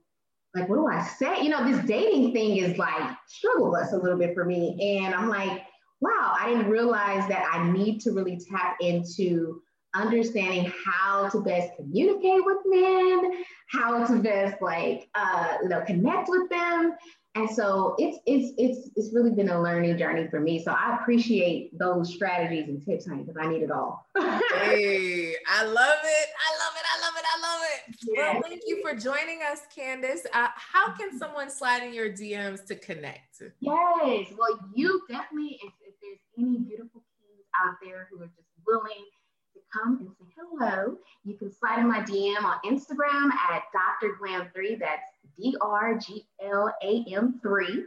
like, 0.55 0.69
what 0.69 0.77
do 0.77 0.87
I 0.87 1.03
say? 1.03 1.43
You 1.43 1.51
know, 1.51 1.65
this 1.65 1.85
dating 1.87 2.33
thing 2.33 2.59
is 2.59 2.77
like 2.77 3.17
struggle 3.27 3.71
bus 3.71 3.93
a 3.93 3.97
little 3.97 4.19
bit 4.19 4.35
for 4.35 4.45
me. 4.45 4.99
And 4.99 5.15
I'm 5.15 5.29
like, 5.29 5.63
wow, 6.01 6.35
I 6.39 6.49
didn't 6.49 6.69
realize 6.69 7.27
that 7.29 7.49
I 7.53 7.71
need 7.71 8.01
to 8.01 8.13
really 8.13 8.39
tap 8.51 8.77
into 8.81 9.63
understanding 9.95 10.73
how 10.85 11.29
to 11.29 11.41
best 11.41 11.77
communicate 11.77 12.45
with 12.45 12.59
men, 12.65 13.45
how 13.71 14.05
to 14.07 14.19
best 14.21 14.61
like 14.61 15.09
uh, 15.15 15.59
you 15.63 15.69
know 15.69 15.83
connect 15.83 16.29
with 16.29 16.49
them, 16.51 16.95
and 17.35 17.49
so 17.49 17.95
it's 17.99 18.19
it's 18.27 18.53
it's 18.59 18.91
it's 18.95 19.15
really 19.15 19.31
been 19.31 19.49
a 19.49 19.61
learning 19.61 19.97
journey 19.97 20.29
for 20.29 20.39
me. 20.39 20.63
So 20.63 20.73
I 20.73 20.99
appreciate 21.01 21.77
those 21.79 22.13
strategies 22.13 22.69
and 22.69 22.85
tips, 22.85 23.07
honey, 23.07 23.23
because 23.23 23.37
I 23.41 23.49
need 23.49 23.63
it 23.63 23.71
all. 23.71 24.07
hey, 24.17 25.35
I 25.49 25.65
love 25.65 25.99
it. 26.05 26.29
I 26.37 26.51
love 26.61 26.75
it. 26.77 26.85
I 26.85 27.01
love 27.01 27.15
it. 27.17 27.25
I 27.25 27.41
love 27.41 27.61
it. 27.65 27.83
Well, 28.17 28.43
thank 28.43 28.63
you 28.67 28.83
for 28.83 28.95
joining 28.95 29.41
us, 29.51 29.61
Candyce. 29.75 30.27
Uh, 30.35 30.49
how 30.57 30.93
can 30.93 31.19
someone 31.19 31.51
slide 31.51 31.83
in 31.83 31.95
your 31.95 32.11
DMs 32.11 32.67
to 32.67 32.75
connect? 32.75 33.43
Yes. 33.61 34.27
Well, 34.37 34.59
you 34.75 35.01
definitely, 35.09 35.59
if, 35.63 35.73
if 35.87 35.95
there's 36.03 36.19
any 36.39 36.59
beautiful 36.59 37.03
kings 37.17 37.47
out 37.65 37.77
there 37.83 38.09
who 38.11 38.23
are 38.23 38.27
just 38.27 38.49
willing 38.67 39.07
to 39.55 39.61
come 39.73 39.99
and 40.01 40.11
say 40.21 40.35
hello, 40.37 40.99
you 41.25 41.35
can 41.35 41.51
slide 41.51 41.79
in 41.79 41.89
my 41.89 42.01
DM 42.01 42.45
on 42.45 42.59
Instagram 42.67 43.31
at 43.33 43.63
Dr. 43.73 44.17
Glam3. 44.21 44.79
That's 44.79 45.12
D 45.37 45.57
R 45.61 45.99
G 45.99 46.27
L 46.43 46.73
A 46.83 47.05
M 47.13 47.41
3. 47.43 47.85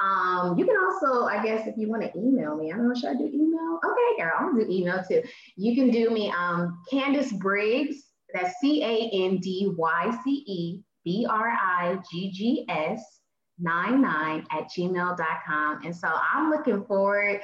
Um, 0.00 0.56
you 0.56 0.64
can 0.64 0.76
also, 0.76 1.26
I 1.26 1.42
guess, 1.42 1.66
if 1.66 1.76
you 1.76 1.88
want 1.88 2.02
to 2.02 2.16
email 2.16 2.56
me, 2.56 2.72
I 2.72 2.76
don't 2.76 2.88
know, 2.88 2.94
should 2.94 3.10
I 3.10 3.14
do 3.14 3.26
email? 3.26 3.80
Okay, 3.84 4.22
girl, 4.22 4.52
gonna 4.52 4.64
do 4.64 4.70
email 4.70 5.02
too. 5.08 5.22
You 5.56 5.74
can 5.74 5.90
do 5.90 6.10
me 6.10 6.32
um, 6.38 6.80
Candyce 6.92 7.36
Briggs, 7.38 7.96
that's 8.32 8.54
C 8.60 8.82
A 8.84 9.10
N 9.12 9.38
D 9.38 9.72
Y 9.76 10.18
C 10.24 10.44
E 10.46 10.80
B 11.04 11.26
R 11.28 11.48
I 11.48 11.98
G 12.10 12.30
G 12.30 12.64
S 12.68 13.18
99 13.58 14.46
at 14.50 14.70
gmail.com. 14.70 15.84
And 15.84 15.96
so 15.96 16.08
I'm 16.32 16.50
looking 16.50 16.84
forward 16.84 17.40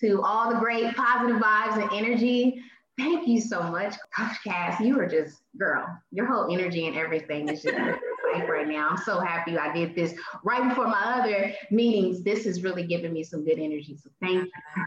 to 0.00 0.22
all 0.22 0.52
the 0.52 0.58
great 0.58 0.94
positive 0.94 1.40
vibes 1.40 1.82
and 1.82 1.90
energy. 1.92 2.62
Thank 2.96 3.26
you 3.28 3.40
so 3.40 3.62
much, 3.62 3.94
Coach 4.16 4.36
Cass. 4.44 4.80
You 4.80 4.98
are 5.00 5.06
just, 5.06 5.38
girl, 5.58 5.86
your 6.10 6.26
whole 6.26 6.52
energy 6.52 6.86
and 6.86 6.96
everything 6.96 7.48
is 7.48 7.62
just 7.62 7.76
life 8.32 8.48
right 8.48 8.68
now. 8.68 8.88
I'm 8.90 8.96
so 8.98 9.20
happy 9.20 9.58
I 9.58 9.72
did 9.72 9.94
this 9.94 10.14
right 10.44 10.68
before 10.68 10.86
my 10.86 11.20
other 11.20 11.52
meetings. 11.70 12.22
This 12.22 12.46
is 12.46 12.62
really 12.62 12.86
giving 12.86 13.12
me 13.12 13.22
some 13.22 13.44
good 13.44 13.58
energy. 13.58 13.96
So 14.02 14.10
thank 14.20 14.44
you. 14.44 14.84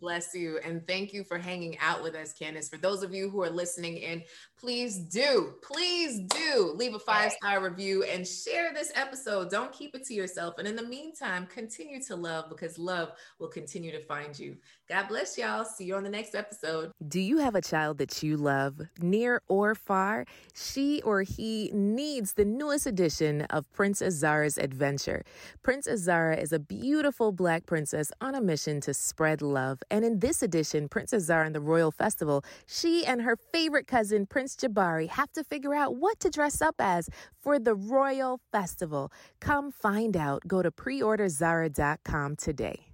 Bless 0.00 0.34
you. 0.34 0.58
And 0.64 0.86
thank 0.86 1.12
you 1.12 1.24
for 1.24 1.38
hanging 1.38 1.78
out 1.78 2.02
with 2.02 2.14
us, 2.14 2.34
Candyce. 2.38 2.70
For 2.70 2.76
those 2.76 3.02
of 3.02 3.14
you 3.14 3.30
who 3.30 3.42
are 3.42 3.50
listening 3.50 3.96
in, 3.96 4.22
please 4.58 4.98
do, 4.98 5.54
please 5.62 6.20
do 6.28 6.72
leave 6.76 6.94
a 6.94 6.98
five 6.98 7.32
star 7.32 7.62
review 7.62 8.02
and 8.04 8.26
share 8.26 8.72
this 8.72 8.92
episode. 8.94 9.50
Don't 9.50 9.72
keep 9.72 9.94
it 9.94 10.04
to 10.04 10.14
yourself. 10.14 10.54
And 10.58 10.68
in 10.68 10.76
the 10.76 10.82
meantime, 10.82 11.46
continue 11.46 12.02
to 12.04 12.16
love 12.16 12.48
because 12.48 12.78
love 12.78 13.12
will 13.38 13.48
continue 13.48 13.92
to 13.92 14.00
find 14.00 14.38
you. 14.38 14.56
God 14.88 15.08
bless 15.08 15.38
y'all. 15.38 15.64
See 15.64 15.84
you 15.84 15.96
on 15.96 16.04
the 16.04 16.10
next 16.10 16.34
episode. 16.34 16.92
Do 17.08 17.20
you 17.20 17.38
have 17.38 17.54
a 17.54 17.62
child 17.62 17.98
that 17.98 18.22
you 18.22 18.36
love, 18.36 18.80
near 19.00 19.40
or 19.48 19.74
far? 19.74 20.26
She 20.54 21.00
or 21.02 21.22
he 21.22 21.70
needs 21.72 22.34
the 22.34 22.44
newest 22.44 22.83
edition 22.86 23.42
of 23.50 23.70
Princess 23.72 24.14
Zara's 24.14 24.58
Adventure. 24.58 25.24
Princess 25.62 26.00
Zara 26.00 26.36
is 26.36 26.52
a 26.52 26.58
beautiful 26.58 27.32
black 27.32 27.66
princess 27.66 28.10
on 28.20 28.34
a 28.34 28.40
mission 28.40 28.80
to 28.82 28.94
spread 28.94 29.42
love. 29.42 29.82
And 29.90 30.04
in 30.04 30.18
this 30.20 30.42
edition, 30.42 30.88
Princess 30.88 31.24
Zara 31.24 31.46
and 31.46 31.54
the 31.54 31.60
Royal 31.60 31.90
Festival, 31.90 32.44
she 32.66 33.04
and 33.04 33.22
her 33.22 33.36
favorite 33.36 33.86
cousin, 33.86 34.26
Prince 34.26 34.56
Jabari, 34.56 35.08
have 35.08 35.32
to 35.32 35.44
figure 35.44 35.74
out 35.74 35.96
what 35.96 36.20
to 36.20 36.30
dress 36.30 36.60
up 36.60 36.76
as 36.78 37.08
for 37.40 37.58
the 37.58 37.74
Royal 37.74 38.40
Festival. 38.52 39.12
Come 39.40 39.70
find 39.70 40.16
out. 40.16 40.42
Go 40.46 40.62
to 40.62 40.70
preorderzara.com 40.70 42.36
today. 42.36 42.86